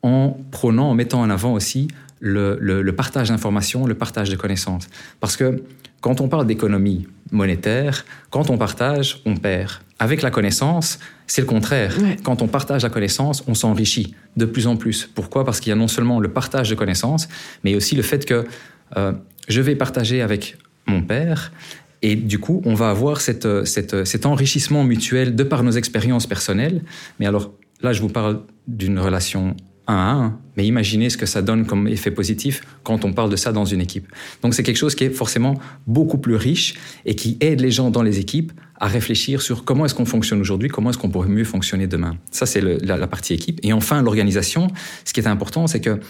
en 0.02 0.36
prônant, 0.50 0.90
en 0.90 0.94
mettant 0.94 1.20
en 1.20 1.30
avant 1.30 1.52
aussi 1.52 1.88
le, 2.20 2.56
le, 2.60 2.82
le 2.82 2.94
partage 2.94 3.30
d'informations, 3.30 3.86
le 3.86 3.94
partage 3.94 4.30
de 4.30 4.36
connaissances. 4.36 4.86
Parce 5.18 5.36
que 5.36 5.62
quand 6.00 6.20
on 6.20 6.28
parle 6.28 6.46
d'économie 6.46 7.08
monétaire, 7.30 8.04
quand 8.30 8.50
on 8.50 8.58
partage, 8.58 9.20
on 9.26 9.36
perd. 9.36 9.72
Avec 9.98 10.22
la 10.22 10.30
connaissance, 10.30 10.98
c'est 11.26 11.42
le 11.42 11.46
contraire. 11.46 11.96
Ouais. 12.00 12.16
Quand 12.22 12.42
on 12.42 12.48
partage 12.48 12.82
la 12.82 12.90
connaissance, 12.90 13.44
on 13.46 13.54
s'enrichit 13.54 14.14
de 14.36 14.44
plus 14.46 14.66
en 14.66 14.76
plus. 14.76 15.08
Pourquoi? 15.14 15.44
Parce 15.44 15.60
qu'il 15.60 15.70
y 15.70 15.72
a 15.72 15.76
non 15.76 15.88
seulement 15.88 16.20
le 16.20 16.28
partage 16.28 16.70
de 16.70 16.74
connaissances, 16.74 17.28
mais 17.64 17.74
aussi 17.74 17.96
le 17.96 18.02
fait 18.02 18.24
que 18.24 18.46
euh, 18.96 19.12
je 19.48 19.60
vais 19.60 19.76
partager 19.76 20.22
avec 20.22 20.56
mon 20.86 21.02
père 21.02 21.52
et 22.02 22.16
du 22.16 22.38
coup, 22.38 22.62
on 22.64 22.74
va 22.74 22.90
avoir 22.90 23.20
cette, 23.20 23.66
cette, 23.66 24.04
cet 24.06 24.24
enrichissement 24.24 24.84
mutuel 24.84 25.36
de 25.36 25.42
par 25.42 25.62
nos 25.62 25.72
expériences 25.72 26.26
personnelles. 26.26 26.82
Mais 27.18 27.26
alors, 27.26 27.52
là, 27.82 27.92
je 27.92 28.00
vous 28.00 28.08
parle 28.08 28.40
d'une 28.66 28.98
relation 28.98 29.54
un 29.90 29.96
à 29.96 30.12
un, 30.12 30.38
mais 30.56 30.66
imaginez 30.66 31.10
ce 31.10 31.16
que 31.16 31.26
ça 31.26 31.42
donne 31.42 31.66
comme 31.66 31.88
effet 31.88 32.10
positif 32.10 32.62
quand 32.82 33.04
on 33.04 33.12
parle 33.12 33.30
de 33.30 33.36
ça 33.36 33.52
dans 33.52 33.64
une 33.64 33.80
équipe. 33.80 34.06
Donc 34.42 34.54
c'est 34.54 34.62
quelque 34.62 34.76
chose 34.76 34.94
qui 34.94 35.04
est 35.04 35.10
forcément 35.10 35.54
beaucoup 35.86 36.18
plus 36.18 36.36
riche 36.36 36.74
et 37.04 37.14
qui 37.14 37.36
aide 37.40 37.60
les 37.60 37.70
gens 37.70 37.90
dans 37.90 38.02
les 38.02 38.18
équipes 38.18 38.52
à 38.78 38.86
réfléchir 38.86 39.42
sur 39.42 39.64
comment 39.64 39.84
est-ce 39.84 39.94
qu'on 39.94 40.06
fonctionne 40.06 40.40
aujourd'hui, 40.40 40.68
comment 40.68 40.90
est-ce 40.90 40.98
qu'on 40.98 41.10
pourrait 41.10 41.28
mieux 41.28 41.44
fonctionner 41.44 41.86
demain. 41.86 42.16
Ça 42.30 42.46
c'est 42.46 42.60
la, 42.60 43.06
partie 43.06 43.34
équipe. 43.34 43.60
Et 43.62 43.72
enfin 43.72 44.02
l'organisation, 44.02 44.68
ce 45.04 45.12
qui 45.12 45.20
est 45.20 45.28
important, 45.28 45.66
c'est 45.66 45.80
que 45.80 46.00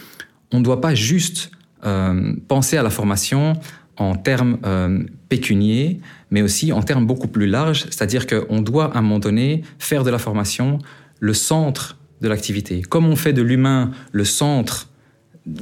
on 0.52 0.58
ne 0.58 0.64
doit 0.64 0.80
pas 0.80 0.94
juste 0.94 1.50
euh, 1.84 2.34
penser 2.48 2.76
à 2.76 2.82
la 2.82 2.90
formation 2.90 3.54
en 3.96 4.14
termes 4.16 4.58
euh, 4.64 5.02
pécuniers, 5.28 6.00
mais 6.30 6.42
aussi 6.42 6.72
en 6.72 6.82
termes 6.82 7.06
beaucoup 7.06 7.28
plus 7.28 7.46
larges, 7.46 7.84
c'est-à-dire 7.90 8.26
qu'on 8.26 8.62
doit 8.62 8.94
à 8.94 8.98
un 8.98 9.02
moment 9.02 9.18
donné 9.18 9.62
faire 9.78 10.04
de 10.04 10.10
la 10.10 10.18
formation 10.18 10.78
le 11.20 11.34
centre 11.34 11.99
de 12.20 12.28
l'activité. 12.28 12.82
Comme 12.82 13.06
on 13.06 13.16
fait 13.16 13.32
de 13.32 13.42
l'humain 13.42 13.90
le 14.12 14.24
centre, 14.24 14.88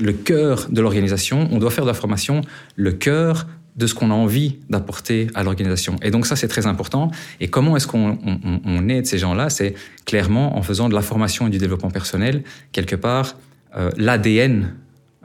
le 0.01 0.13
cœur 0.13 0.67
de 0.71 0.81
l'organisation, 0.81 1.49
on 1.53 1.59
doit 1.59 1.71
faire 1.71 1.85
de 1.85 1.91
la 1.91 1.95
formation 1.95 2.41
le 2.77 2.93
cœur 2.93 3.47
de 3.77 3.87
ce 3.87 3.95
qu'on 3.95 4.11
a 4.11 4.15
envie 4.15 4.59
d'apporter 4.69 5.29
à 5.35 5.45
l'organisation. 5.45 5.97
Et 6.03 6.11
donc 6.11 6.27
ça, 6.27 6.35
c'est 6.35 6.49
très 6.49 6.67
important. 6.67 7.13
Et 7.41 7.47
comment 7.47 7.77
est-ce 7.77 7.87
qu'on 7.87 8.19
on, 8.25 8.61
on 8.65 8.89
aide 8.89 9.07
ces 9.07 9.19
gens-là? 9.19 9.51
C'est 9.51 9.75
clairement 10.05 10.59
en 10.59 10.63
faisant 10.63 10.89
de 10.89 10.95
la 10.95 11.01
formation 11.01 11.47
et 11.47 11.51
du 11.51 11.59
développement 11.59 11.91
personnel, 11.91 12.43
quelque 12.73 12.97
part, 12.97 13.37
euh, 13.77 13.91
l'ADN 13.97 14.75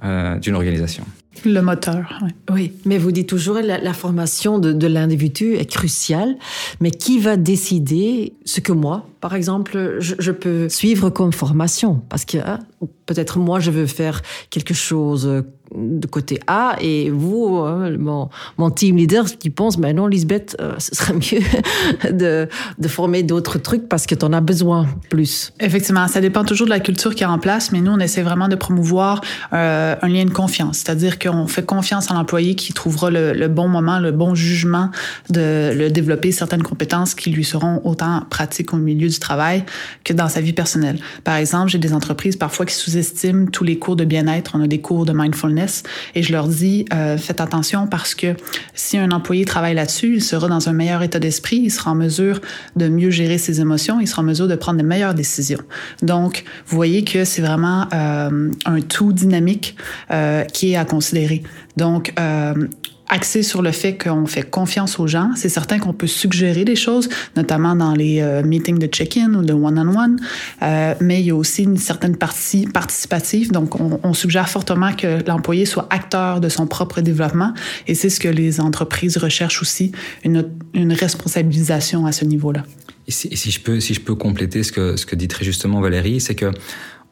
euh, 0.03 0.37
d'une 0.37 0.55
organisation. 0.55 1.05
Le 1.45 1.61
moteur, 1.61 2.19
oui. 2.21 2.29
Oui, 2.51 2.71
mais 2.85 2.97
vous 2.97 3.11
dites 3.11 3.27
toujours 3.27 3.55
la, 3.55 3.77
la 3.77 3.93
formation 3.93 4.59
de, 4.59 4.71
de 4.71 4.87
l'individu 4.87 5.55
est 5.55 5.65
cruciale, 5.65 6.35
mais 6.79 6.91
qui 6.91 7.19
va 7.19 7.37
décider 7.37 8.33
ce 8.45 8.59
que 8.59 8.71
moi, 8.71 9.07
par 9.19 9.33
exemple, 9.35 9.97
je, 9.99 10.15
je 10.19 10.31
peux 10.31 10.69
suivre 10.69 11.09
comme 11.09 11.33
formation 11.33 12.01
Parce 12.09 12.25
que 12.25 12.37
hein, 12.37 12.59
peut-être 13.05 13.39
moi, 13.39 13.59
je 13.59 13.71
veux 13.71 13.87
faire 13.87 14.21
quelque 14.49 14.73
chose 14.73 15.43
de 15.75 16.07
côté 16.07 16.39
A 16.47 16.75
et 16.81 17.09
vous, 17.09 17.57
hein, 17.57 17.91
mon, 17.97 18.29
mon, 18.57 18.69
team 18.69 18.97
leader 18.97 19.25
qui 19.25 19.49
pense, 19.49 19.77
mais 19.77 19.93
non, 19.93 20.07
Lisbeth, 20.07 20.55
euh, 20.61 20.73
ce 20.77 20.95
serait 20.95 21.13
mieux 21.13 22.11
de, 22.11 22.47
de 22.77 22.87
former 22.87 23.23
d'autres 23.23 23.57
trucs 23.57 23.89
parce 23.89 24.05
que 24.05 24.15
tu 24.15 24.25
en 24.25 24.33
as 24.33 24.41
besoin 24.41 24.87
plus. 25.09 25.53
Effectivement, 25.59 26.07
ça 26.07 26.21
dépend 26.21 26.43
toujours 26.43 26.67
de 26.67 26.71
la 26.71 26.79
culture 26.79 27.15
qui 27.15 27.23
est 27.23 27.27
en 27.27 27.39
place, 27.39 27.71
mais 27.71 27.81
nous, 27.81 27.91
on 27.91 27.99
essaie 27.99 28.21
vraiment 28.21 28.47
de 28.47 28.55
promouvoir 28.55 29.21
euh, 29.53 29.95
un 30.01 30.07
lien 30.07 30.25
de 30.25 30.31
confiance, 30.31 30.77
c'est-à-dire 30.77 31.19
qu'on 31.19 31.47
fait 31.47 31.65
confiance 31.65 32.11
à 32.11 32.13
l'employé 32.13 32.55
qui 32.55 32.73
trouvera 32.73 33.09
le, 33.09 33.33
le, 33.33 33.47
bon 33.47 33.67
moment, 33.67 33.99
le 33.99 34.11
bon 34.11 34.35
jugement 34.35 34.89
de 35.29 35.71
le 35.73 35.89
développer 35.89 36.31
certaines 36.31 36.63
compétences 36.63 37.15
qui 37.15 37.29
lui 37.31 37.43
seront 37.43 37.81
autant 37.83 38.23
pratiques 38.29 38.73
au 38.73 38.77
milieu 38.77 39.07
du 39.07 39.19
travail 39.19 39.63
que 40.03 40.13
dans 40.13 40.29
sa 40.29 40.41
vie 40.41 40.53
personnelle. 40.53 40.99
Par 41.23 41.35
exemple, 41.35 41.69
j'ai 41.69 41.77
des 41.77 41.93
entreprises 41.93 42.35
parfois 42.35 42.65
qui 42.65 42.75
sous-estiment 42.75 43.47
tous 43.47 43.63
les 43.63 43.77
cours 43.79 43.95
de 43.95 44.05
bien-être. 44.05 44.51
On 44.55 44.61
a 44.61 44.67
des 44.67 44.79
cours 44.79 45.05
de 45.05 45.13
mindfulness 45.13 45.62
et 46.15 46.23
je 46.23 46.31
leur 46.31 46.47
dis 46.47 46.85
euh, 46.93 47.17
faites 47.17 47.41
attention 47.41 47.87
parce 47.87 48.15
que 48.15 48.35
si 48.73 48.97
un 48.97 49.11
employé 49.11 49.45
travaille 49.45 49.75
là-dessus, 49.75 50.15
il 50.15 50.23
sera 50.23 50.47
dans 50.47 50.69
un 50.69 50.73
meilleur 50.73 51.03
état 51.03 51.19
d'esprit, 51.19 51.57
il 51.57 51.71
sera 51.71 51.91
en 51.91 51.95
mesure 51.95 52.41
de 52.75 52.87
mieux 52.87 53.09
gérer 53.09 53.37
ses 53.37 53.61
émotions, 53.61 53.99
il 53.99 54.07
sera 54.07 54.21
en 54.21 54.25
mesure 54.25 54.47
de 54.47 54.55
prendre 54.55 54.79
de 54.79 54.85
meilleures 54.85 55.13
décisions. 55.13 55.61
Donc, 56.01 56.43
vous 56.67 56.75
voyez 56.75 57.03
que 57.03 57.25
c'est 57.25 57.41
vraiment 57.41 57.87
euh, 57.93 58.51
un 58.65 58.81
tout 58.81 59.13
dynamique 59.13 59.75
euh, 60.11 60.43
qui 60.45 60.73
est 60.73 60.75
à 60.75 60.85
considérer. 60.85 61.43
Donc, 61.77 62.13
axé 63.09 63.43
sur 63.43 63.61
le 63.61 63.71
fait 63.71 63.97
qu'on 63.97 64.25
fait 64.25 64.49
confiance 64.49 64.99
aux 64.99 65.07
gens. 65.07 65.31
C'est 65.35 65.49
certain 65.49 65.79
qu'on 65.79 65.93
peut 65.93 66.07
suggérer 66.07 66.65
des 66.65 66.75
choses, 66.75 67.09
notamment 67.35 67.75
dans 67.75 67.93
les 67.93 68.21
euh, 68.21 68.43
meetings 68.43 68.79
de 68.79 68.87
check-in 68.87 69.33
ou 69.33 69.43
de 69.43 69.53
one-on-one, 69.53 70.19
euh, 70.61 70.95
mais 71.01 71.19
il 71.19 71.27
y 71.27 71.31
a 71.31 71.35
aussi 71.35 71.63
une 71.63 71.77
certaine 71.77 72.15
partie 72.15 72.65
participative. 72.65 73.51
Donc, 73.51 73.79
on, 73.79 74.13
suggère 74.13 74.47
fortement 74.47 74.93
que 74.93 75.25
l'employé 75.27 75.65
soit 75.65 75.87
acteur 75.89 76.39
de 76.39 76.47
son 76.47 76.67
propre 76.67 77.01
développement 77.01 77.53
et 77.87 77.95
c'est 77.95 78.09
ce 78.09 78.19
que 78.19 78.27
les 78.27 78.61
entreprises 78.61 79.17
recherchent 79.17 79.61
aussi, 79.61 79.91
une, 80.23 80.45
une 80.73 80.93
responsabilisation 80.93 82.05
à 82.05 82.11
ce 82.11 82.25
niveau-là. 82.25 82.63
Et 83.07 83.11
si, 83.11 83.27
et 83.29 83.35
si, 83.35 83.51
je 83.51 83.59
peux, 83.59 83.79
si 83.79 83.93
je 83.93 83.99
peux 83.99 84.15
compléter 84.15 84.63
ce 84.63 84.71
que, 84.71 84.95
ce 84.95 85.05
que 85.05 85.15
dit 85.15 85.27
très 85.27 85.43
justement 85.43 85.81
Valérie, 85.81 86.21
c'est 86.21 86.35
que 86.35 86.51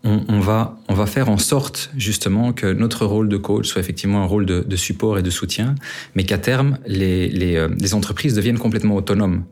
on, 0.03 0.21
on, 0.27 0.39
va, 0.39 0.77
on 0.87 0.93
va 0.93 1.05
faire 1.05 1.29
en 1.29 1.37
sorte 1.37 1.91
justement 1.95 2.53
que 2.53 2.71
notre 2.71 3.05
rôle 3.05 3.29
de 3.29 3.37
coach 3.37 3.67
soit 3.67 3.81
effectivement 3.81 4.23
un 4.23 4.25
rôle 4.25 4.45
de, 4.45 4.61
de 4.61 4.75
support 4.75 5.19
et 5.19 5.21
de 5.21 5.29
soutien, 5.29 5.75
mais 6.15 6.23
qu'à 6.23 6.37
terme, 6.37 6.77
les, 6.87 7.27
les, 7.29 7.55
euh, 7.55 7.69
les, 7.79 7.93
entreprises 7.93 8.33
deviennent 8.33 8.57
complètement 8.57 8.95
autonomes. 8.95 9.43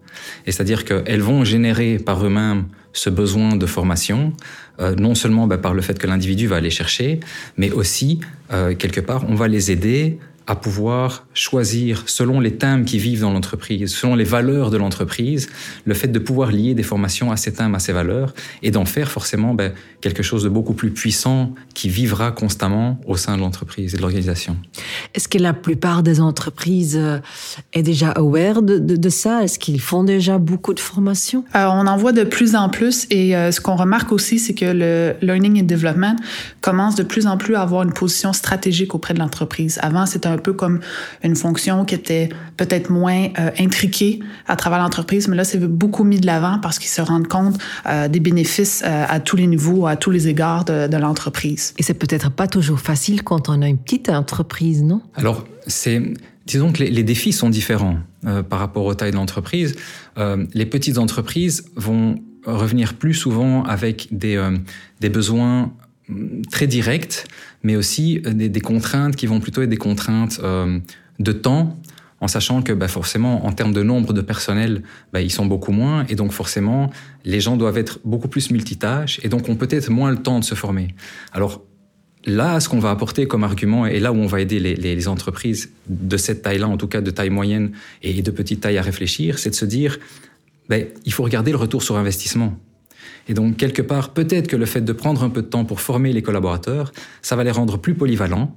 Et 0.48 0.52
c'est-à-dire 0.52 0.86
qu'elles 0.86 1.22
vont 1.22 1.44
générer 1.44 2.00
par 2.00 2.26
eux-mêmes 2.26 2.66
ce 2.94 3.10
besoin 3.10 3.56
de 3.56 3.66
formation, 3.66 4.34
euh, 4.80 4.96
non 4.96 5.14
seulement 5.14 5.46
bah, 5.46 5.60
par 5.60 5.74
le 5.74 5.82
fait 5.82 6.00
que 6.00 6.08
l'individu 6.08 6.48
va 6.48 6.56
aller 6.56 6.72
chercher, 6.72 7.20
mais 7.58 7.72
aussi, 7.72 8.20
euh, 8.52 8.74
quelque 8.74 9.02
part, 9.02 9.26
on 9.30 9.36
va 9.36 9.48
les 9.48 9.72
aider 9.72 10.18
à 10.50 10.56
pouvoir 10.56 11.28
choisir 11.36 12.04
selon 12.08 12.40
les 12.40 12.56
thèmes 12.56 12.84
qui 12.84 12.98
vivent 12.98 13.22
dans 13.22 13.32
l'entreprise, 13.32 13.94
selon 13.94 14.16
les 14.16 14.24
valeurs 14.24 14.72
de 14.72 14.78
l'entreprise, 14.78 15.48
le 15.86 15.94
fait 15.94 16.08
de 16.08 16.18
pouvoir 16.18 16.52
lier 16.52 16.74
des 16.74 16.82
formations 16.82 17.32
à 17.32 17.38
ces 17.38 17.54
thèmes, 17.54 17.76
à 17.76 17.80
ces 17.80 17.94
valeurs, 17.94 18.34
et 18.64 18.72
d'en 18.72 18.86
faire 18.86 19.12
forcément 19.12 19.54
ben, 19.54 19.74
quelque 20.02 20.24
chose 20.24 20.44
de 20.44 20.50
beaucoup 20.50 20.74
plus 20.74 20.90
puissant 20.90 21.54
qui 21.76 21.88
vivra 21.88 22.32
constamment 22.32 23.00
au 23.06 23.16
sein 23.16 23.36
de 23.38 23.42
l'entreprise 23.42 23.94
et 23.94 23.98
de 23.98 24.02
l'organisation. 24.02 24.58
Est-ce 25.14 25.28
que 25.28 25.38
la 25.38 25.54
plupart 25.54 26.02
des 26.02 26.20
entreprises 26.20 26.98
euh, 26.98 27.20
est 27.74 27.84
déjà 27.84 28.10
aware 28.10 28.64
de, 28.64 28.80
de, 28.80 28.96
de 28.96 29.10
ça? 29.10 29.44
Est-ce 29.44 29.60
qu'ils 29.60 29.80
font 29.80 30.04
déjà 30.04 30.40
beaucoup 30.40 30.74
de 30.74 30.80
formations? 30.80 31.46
Euh, 31.56 31.68
On 31.68 31.86
en 31.86 31.98
voit 31.98 32.12
de 32.12 32.24
plus 32.24 32.56
en 32.56 32.70
plus, 32.70 33.06
et 33.12 33.36
euh, 33.36 33.52
ce 33.52 33.62
qu'on 33.62 33.76
remarque 33.76 34.12
aussi, 34.12 34.40
c'est 34.40 34.56
que 34.56 34.66
le 34.66 35.14
learning 35.22 35.62
and 35.62 35.68
development 35.68 36.16
commence 36.62 36.96
de 36.96 37.04
plus 37.04 37.28
en 37.28 37.38
plus 37.38 37.54
à 37.54 37.62
avoir 37.62 37.84
une 37.84 37.94
position 37.94 38.34
stratégique 38.34 38.96
auprès 38.96 39.14
de 39.14 39.20
l'entreprise. 39.20 39.78
Avant, 39.84 40.08
c'était 40.08 40.28
un 40.28 40.39
peu 40.40 40.54
comme 40.54 40.80
une 41.24 41.36
fonction 41.36 41.86
qui 41.86 41.96
était 41.96 42.30
peut-être 42.58 42.90
moins 42.90 43.28
euh, 43.40 43.52
intriquée 43.60 44.20
à 44.48 44.56
travers 44.56 44.80
l'entreprise, 44.80 45.28
mais 45.28 45.36
là, 45.36 45.44
c'est 45.44 45.60
beaucoup 45.60 46.04
mis 46.04 46.20
de 46.20 46.26
l'avant 46.26 46.60
parce 46.62 46.80
qu'ils 46.80 46.90
se 46.90 47.02
rendent 47.02 47.28
compte 47.28 47.58
euh, 47.86 48.08
des 48.08 48.20
bénéfices 48.20 48.84
euh, 48.86 49.06
à 49.08 49.20
tous 49.20 49.36
les 49.36 49.48
niveaux, 49.48 49.88
à 49.88 49.96
tous 49.96 50.12
les 50.12 50.28
égards 50.28 50.66
de, 50.66 50.88
de 50.88 50.98
l'entreprise. 50.98 51.74
Et 51.78 51.84
c'est 51.84 51.94
peut-être 51.94 52.32
pas 52.32 52.48
toujours 52.48 52.80
facile 52.80 53.24
quand 53.24 53.50
on 53.50 53.62
a 53.62 53.68
une 53.68 53.78
petite 53.78 54.10
entreprise, 54.10 54.84
non? 54.84 55.02
Alors, 55.16 55.46
c'est 55.68 56.02
disons 56.50 56.72
que 56.72 56.84
les, 56.84 56.90
les, 56.90 57.04
défis 57.04 57.32
sont 57.32 57.50
différents 57.50 58.00
euh, 58.26 58.44
par 58.44 58.60
rapport 58.60 58.86
aux 58.86 58.96
tailles 58.96 59.12
de 59.12 59.16
l'entreprise. 59.16 59.76
Euh, 60.18 60.46
les 60.54 60.66
petites 60.66 60.98
entreprises 60.98 61.66
vont 61.76 62.16
revenir 62.46 62.96
plus 62.96 63.14
souvent 63.14 63.64
avec 63.64 64.08
des, 64.12 64.36
euh, 64.36 64.58
des 65.00 65.10
besoins 65.10 65.72
très 66.52 66.66
directs, 66.66 67.26
mais 67.64 67.76
aussi 67.76 68.22
des, 68.22 68.50
des, 68.50 68.62
contraintes 68.62 69.16
qui 69.16 69.28
vont 69.28 69.40
plutôt 69.40 69.62
être 69.62 69.70
des 69.70 69.78
contraintes 69.78 70.40
euh, 70.44 70.80
de 71.20 71.32
temps, 71.32 71.78
en 72.22 72.28
sachant 72.28 72.62
que 72.62 72.74
bah, 72.74 72.88
forcément, 72.88 73.46
en 73.46 73.52
termes 73.52 73.74
de 73.74 73.84
nombre 73.84 74.14
de 74.14 74.22
personnel, 74.22 74.84
bah, 75.14 75.22
ils 75.22 75.32
sont 75.32 75.46
beaucoup 75.46 75.72
moins, 75.72 76.06
et 76.08 76.16
donc 76.16 76.32
forcément, 76.32 76.90
les 77.26 77.40
gens 77.40 77.58
doivent 77.58 77.78
être 77.78 78.00
beaucoup 78.04 78.28
plus 78.28 78.52
multitâches, 78.52 79.20
et 79.24 79.30
donc 79.30 79.50
ont 79.50 79.56
peut-être 79.56 79.90
moins 79.90 80.12
le 80.12 80.18
temps 80.18 80.40
de 80.40 80.46
se 80.46 80.56
former. 80.56 80.96
Alors, 81.32 81.62
là, 82.26 82.60
ce 82.60 82.68
qu'on 82.68 82.80
va 82.80 82.92
apporter 82.92 83.28
comme 83.28 83.44
argument, 83.44 83.86
et 83.86 84.00
là 84.00 84.12
où 84.12 84.18
on 84.18 84.28
va 84.28 84.42
aider 84.42 84.60
les, 84.60 84.76
les, 84.76 84.96
les 84.96 85.08
entreprises 85.08 85.72
de 85.88 86.18
cette 86.18 86.42
taille-là, 86.42 86.68
en 86.68 86.78
tout 86.78 86.88
cas 86.88 87.02
de 87.02 87.12
taille 87.12 87.30
moyenne 87.30 87.72
et 88.04 88.22
de 88.22 88.32
petite 88.32 88.62
taille 88.62 88.78
à 88.78 88.82
réfléchir, 88.82 89.40
c'est 89.40 89.52
de 89.52 89.56
se 89.56 89.66
dire, 89.66 89.98
ben, 90.68 90.86
il 91.06 91.14
faut 91.14 91.24
regarder 91.24 91.52
le 91.52 91.58
retour 91.58 91.84
sur 91.84 91.98
investissement. 91.98 92.58
Et 93.28 93.34
donc, 93.34 93.58
quelque 93.58 93.82
part, 93.82 94.14
peut-être 94.14 94.48
que 94.48 94.56
le 94.56 94.66
fait 94.66 94.82
de 94.82 94.94
prendre 94.94 95.24
un 95.24 95.30
peu 95.30 95.42
de 95.42 95.48
temps 95.48 95.66
pour 95.66 95.82
former 95.82 96.14
les 96.14 96.22
collaborateurs, 96.22 96.92
ça 97.22 97.36
va 97.36 97.44
les 97.44 97.52
rendre 97.52 97.78
plus 97.78 97.94
polyvalents, 97.94 98.56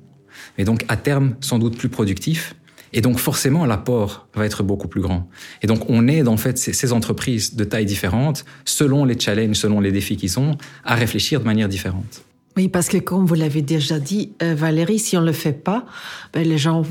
et 0.59 0.65
donc 0.65 0.85
à 0.89 0.97
terme, 0.97 1.37
sans 1.41 1.59
doute 1.59 1.77
plus 1.77 1.89
productifs. 1.89 2.55
Et 2.95 3.01
donc, 3.01 3.19
forcément, 3.19 3.65
l'apport 3.65 4.29
va 4.35 4.45
être 4.45 4.63
beaucoup 4.63 4.89
plus 4.89 5.01
grand. 5.01 5.29
Et 5.63 5.67
donc, 5.67 5.89
on 5.89 6.09
aide 6.09 6.29
en 6.29 6.37
fait 6.37 6.59
ces, 6.59 6.93
entreprises 6.93 7.55
de 7.55 7.65
tailles 7.65 7.87
différentes, 7.87 8.45
selon 8.65 9.05
les 9.05 9.19
challenges, 9.19 9.57
selon 9.57 9.81
les 9.81 9.93
défis 9.93 10.17
qu'ils 10.17 10.39
ont, 10.39 10.57
à 10.85 10.95
réfléchir 10.95 11.41
de 11.41 11.47
manière 11.47 11.69
différente. 11.69 12.23
Oui, 12.57 12.69
parce 12.69 12.89
que 12.89 12.99
comme 12.99 13.25
vous 13.25 13.35
l'avez 13.35 13.63
déjà 13.63 13.99
dit, 13.99 14.33
euh, 14.43 14.55
Valérie, 14.55 14.99
si 14.99 15.17
on 15.17 15.23
ne 15.23 15.27
le 15.27 15.33
fait 15.33 15.55
pas, 15.55 15.87
ben, 16.35 16.47
les 16.47 16.59
gens 16.59 16.83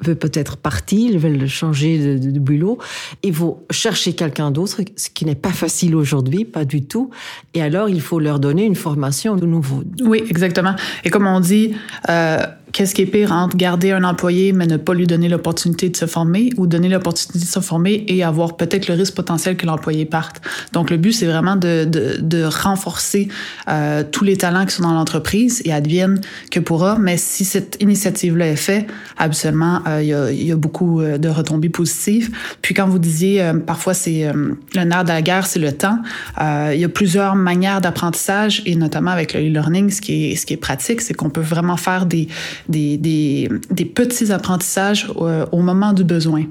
veulent 0.00 0.16
peut-être 0.16 0.56
partir, 0.56 1.10
ils 1.10 1.18
veulent 1.18 1.46
changer 1.46 2.18
de 2.18 2.38
boulot, 2.38 2.78
ils 3.22 3.32
vont 3.32 3.58
chercher 3.70 4.12
quelqu'un 4.12 4.50
d'autre, 4.50 4.80
ce 4.96 5.08
qui 5.10 5.24
n'est 5.24 5.34
pas 5.34 5.52
facile 5.52 5.94
aujourd'hui, 5.94 6.44
pas 6.44 6.64
du 6.64 6.84
tout. 6.84 7.10
Et 7.54 7.62
alors, 7.62 7.88
il 7.88 8.00
faut 8.00 8.18
leur 8.18 8.38
donner 8.38 8.64
une 8.64 8.74
formation 8.74 9.36
de 9.36 9.46
nouveau. 9.46 9.82
Oui, 10.02 10.22
exactement. 10.28 10.74
Et 11.04 11.10
comme 11.10 11.26
on 11.26 11.40
dit, 11.40 11.74
euh, 12.08 12.38
qu'est-ce 12.76 12.94
qui 12.94 13.00
est 13.00 13.06
pire 13.06 13.32
entre 13.32 13.56
garder 13.56 13.92
un 13.92 14.04
employé 14.04 14.52
mais 14.52 14.66
ne 14.66 14.76
pas 14.76 14.92
lui 14.92 15.06
donner 15.06 15.30
l'opportunité 15.30 15.88
de 15.88 15.96
se 15.96 16.04
former 16.04 16.50
ou 16.58 16.66
donner 16.66 16.90
l'opportunité 16.90 17.38
de 17.38 17.44
se 17.50 17.60
former 17.60 18.04
et 18.06 18.22
avoir 18.22 18.58
peut-être 18.58 18.86
le 18.86 18.92
risque 18.92 19.14
potentiel 19.14 19.56
que 19.56 19.64
l'employé 19.64 20.04
parte? 20.04 20.42
Donc 20.74 20.90
le 20.90 20.98
but 20.98 21.12
c'est 21.12 21.24
vraiment 21.24 21.56
de, 21.56 21.86
de, 21.86 22.18
de 22.20 22.44
renforcer 22.44 23.28
euh, 23.68 24.04
tous 24.12 24.24
les 24.24 24.36
talents 24.36 24.66
qui 24.66 24.74
sont 24.74 24.82
dans 24.82 24.92
l'entreprise 24.92 25.62
et 25.64 25.72
advienne 25.72 26.20
que 26.50 26.60
pourra. 26.60 26.98
Mais 26.98 27.16
si 27.16 27.46
cette 27.46 27.78
initiative-là 27.80 28.48
est 28.48 28.56
faite, 28.56 28.86
absolument, 29.16 29.80
euh, 29.86 30.02
il, 30.02 30.08
y 30.08 30.12
a, 30.12 30.30
y 30.30 30.52
a 30.52 30.56
beaucoup 30.56 31.00
euh, 31.00 31.16
de 31.16 31.30
retombées 31.30 31.70
positives. 31.70 32.30
Puis 32.60 32.74
quand 32.74 32.86
vous 32.86 32.98
disiez 32.98 33.40
euh, 33.40 33.54
parfois 33.54 33.94
c'est 33.94 34.26
euh, 34.26 34.52
le 34.74 34.84
nerf 34.84 35.04
de 35.04 35.08
la 35.08 35.22
guerre, 35.22 35.46
c'est 35.46 35.60
le 35.60 35.72
temps. 35.72 35.98
Il 36.38 36.78
y 36.78 36.84
a 36.84 36.90
plusieurs 36.90 37.36
manières 37.36 37.80
d'apprentissage 37.80 38.62
et 38.66 38.76
notamment 38.76 39.12
avec 39.12 39.32
le 39.32 39.40
e-learning, 39.40 39.88
ce 39.88 40.02
qui 40.02 40.32
est 40.32 40.36
ce 40.36 40.44
qui 40.44 40.52
est 40.52 40.58
pratique, 40.58 41.00
c'est 41.00 41.14
qu'on 41.14 41.30
peut 41.30 41.40
vraiment 41.40 41.78
faire 41.78 42.04
des 42.04 42.28
des, 42.68 43.48
petits 43.94 44.32
apprentissages 44.32 45.08
au, 45.14 45.28
au, 45.28 45.60
moment 45.60 45.92
du 45.92 46.04
besoin. 46.04 46.44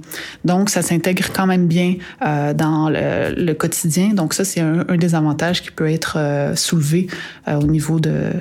Donc, 0.44 0.70
ça 0.70 0.82
s'intègre 0.82 1.32
quand 1.34 1.48
même 1.48 1.68
bien 1.68 1.96
euh, 2.26 2.54
dans 2.54 2.90
le, 2.90 3.54
quotidien. 3.54 4.14
Donc, 4.14 4.34
ça, 4.34 4.44
c'est 4.46 4.62
un, 4.62 4.84
des 4.98 5.16
avantages 5.16 5.62
qui 5.62 5.72
peut 5.72 5.90
être 5.90 6.18
euh, 6.18 6.56
soulevé 6.56 7.08
euh, 7.48 7.60
au 7.60 7.68
niveau 7.68 8.00
de, 8.00 8.32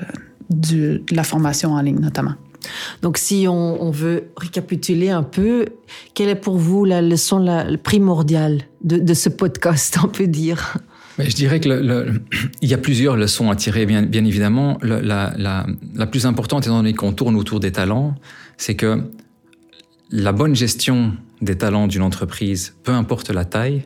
la 1.10 1.24
formation 1.24 1.72
en 1.72 1.80
ligne, 1.80 2.00
notamment. 2.00 2.34
Donc, 3.02 3.18
si 3.18 3.46
on, 3.48 3.90
veut 3.90 4.24
récapituler 4.36 5.10
un 5.10 5.22
peu, 5.22 5.66
quelle 6.14 6.30
est 6.30 6.34
pour 6.34 6.56
vous 6.56 6.84
la 6.84 7.02
leçon 7.02 7.44
primordiale 7.82 8.62
de 8.82 9.14
ce 9.14 9.28
podcast, 9.28 9.98
on 10.02 10.08
peut 10.08 10.26
dire? 10.26 10.78
Mais 11.18 11.30
je 11.30 11.36
dirais 11.36 11.60
que 11.60 11.68
le, 11.68 11.80
le, 11.80 12.22
il 12.62 12.68
y 12.68 12.74
a 12.74 12.78
plusieurs 12.78 13.16
leçons 13.16 13.50
à 13.50 13.56
tirer, 13.56 13.86
bien, 13.86 14.02
bien 14.02 14.24
évidemment. 14.24 14.78
Le, 14.82 15.00
la, 15.00 15.32
la, 15.36 15.66
la, 15.94 16.06
plus 16.06 16.26
importante, 16.26 16.64
étant 16.64 16.76
donné 16.76 16.94
qu'on 16.94 17.12
tourne 17.12 17.36
autour 17.36 17.60
des 17.60 17.72
talents, 17.72 18.14
c'est 18.56 18.74
que 18.74 19.02
la 20.10 20.32
bonne 20.32 20.54
gestion 20.54 21.12
des 21.40 21.56
talents 21.56 21.86
d'une 21.86 22.02
entreprise, 22.02 22.74
peu 22.84 22.92
importe 22.92 23.30
la 23.30 23.44
taille, 23.44 23.84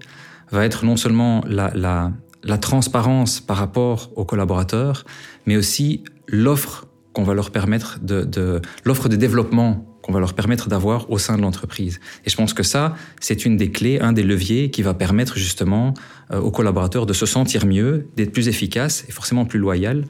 va 0.51 0.65
être 0.65 0.85
non 0.85 0.97
seulement 0.97 1.43
la, 1.47 1.73
la, 1.75 2.59
transparence 2.59 3.41
par 3.41 3.57
rapport 3.57 4.11
aux 4.17 4.25
collaborateurs, 4.25 5.05
mais 5.47 5.57
aussi 5.57 6.05
l'offre 6.27 6.87
qu'on 7.13 7.25
va 7.25 7.35
leur 7.35 7.51
permettre 7.51 7.99
de, 8.01 8.23
de 8.23 8.63
l'offre 8.85 9.09
de 9.09 9.17
développement 9.17 9.88
qu'on 10.09 10.15
va 10.15 10.21
leur 10.21 10.33
permettre 10.33 10.71
d'avoir 10.71 11.11
au 11.11 11.19
sein 11.19 11.37
de 11.37 11.43
l'entreprise. 11.43 12.01
Et 12.25 12.31
je 12.31 12.37
pense 12.37 12.55
que 12.55 12.63
ça, 12.63 12.97
c'est 13.21 13.45
une 13.45 13.59
des 13.59 13.71
clés, 13.71 14.01
un 14.01 14.15
des 14.15 14.23
leviers 14.23 14.71
qui 14.71 14.81
va 14.81 14.95
permettre 14.95 15.37
justement 15.37 15.93
euh, 16.33 16.41
aux 16.41 16.51
collaborateurs 16.51 17.05
de 17.05 17.13
se 17.13 17.27
sentir 17.27 17.67
mieux, 17.67 18.09
d'être 18.17 18.33
plus 18.33 18.49
efficaces 18.49 19.05
et 19.07 19.13
forcément 19.13 19.45
plus 19.45 19.59
loyal, 19.59 20.07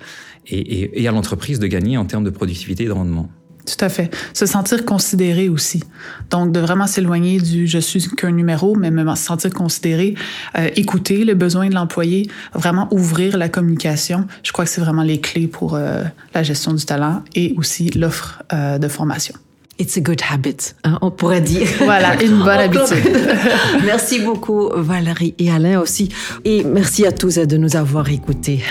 et, 0.46 1.06
à 1.08 1.10
l'entreprise 1.10 1.58
de 1.58 1.66
gagner 1.66 1.96
en 1.96 2.04
termes 2.04 2.22
de 2.22 2.30
productivité 2.30 2.84
et 2.84 2.86
de 2.86 2.92
rendement. 2.92 3.28
Tout 3.66 3.84
à 3.84 3.88
fait. 3.88 4.14
Se 4.34 4.46
sentir 4.46 4.84
considéré 4.84 5.48
aussi. 5.48 5.82
Donc, 6.30 6.52
de 6.52 6.60
vraiment 6.60 6.86
s'éloigner 6.86 7.40
du 7.40 7.66
je 7.66 7.78
suis 7.78 8.08
qu'un 8.08 8.30
numéro, 8.30 8.76
mais 8.76 8.92
me 8.92 9.14
sentir 9.16 9.52
considéré, 9.52 10.14
euh, 10.56 10.70
écouter 10.76 11.24
le 11.24 11.34
besoin 11.34 11.68
de 11.68 11.74
l'employé, 11.74 12.30
vraiment 12.54 12.86
ouvrir 12.92 13.36
la 13.36 13.48
communication. 13.48 14.28
Je 14.44 14.52
crois 14.52 14.64
que 14.64 14.70
c'est 14.70 14.80
vraiment 14.80 15.02
les 15.02 15.20
clés 15.20 15.48
pour 15.48 15.74
euh, 15.74 16.04
la 16.34 16.44
gestion 16.44 16.72
du 16.72 16.84
talent 16.84 17.24
et 17.34 17.52
aussi 17.58 17.90
l'offre 17.90 18.44
de 18.52 18.88
formation. 18.88 19.34
It's 19.78 19.96
a 19.96 20.00
good 20.00 20.20
habit, 20.28 20.74
hein, 20.84 20.98
on 21.02 21.10
pourrait 21.10 21.40
dire. 21.40 21.66
Voilà, 21.78 22.20
une 22.22 22.38
bonne 22.38 22.48
habitude. 22.48 23.28
merci 23.84 24.20
beaucoup 24.20 24.70
Valérie 24.74 25.34
et 25.38 25.50
Alain 25.50 25.80
aussi. 25.80 26.08
Et 26.44 26.64
merci 26.64 27.06
à 27.06 27.12
tous 27.12 27.36
de 27.36 27.56
nous 27.56 27.76
avoir 27.76 28.08
écoutés. 28.08 28.62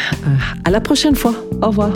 à 0.66 0.70
la 0.70 0.82
prochaine 0.82 1.16
fois. 1.16 1.34
Au 1.62 1.68
revoir. 1.68 1.92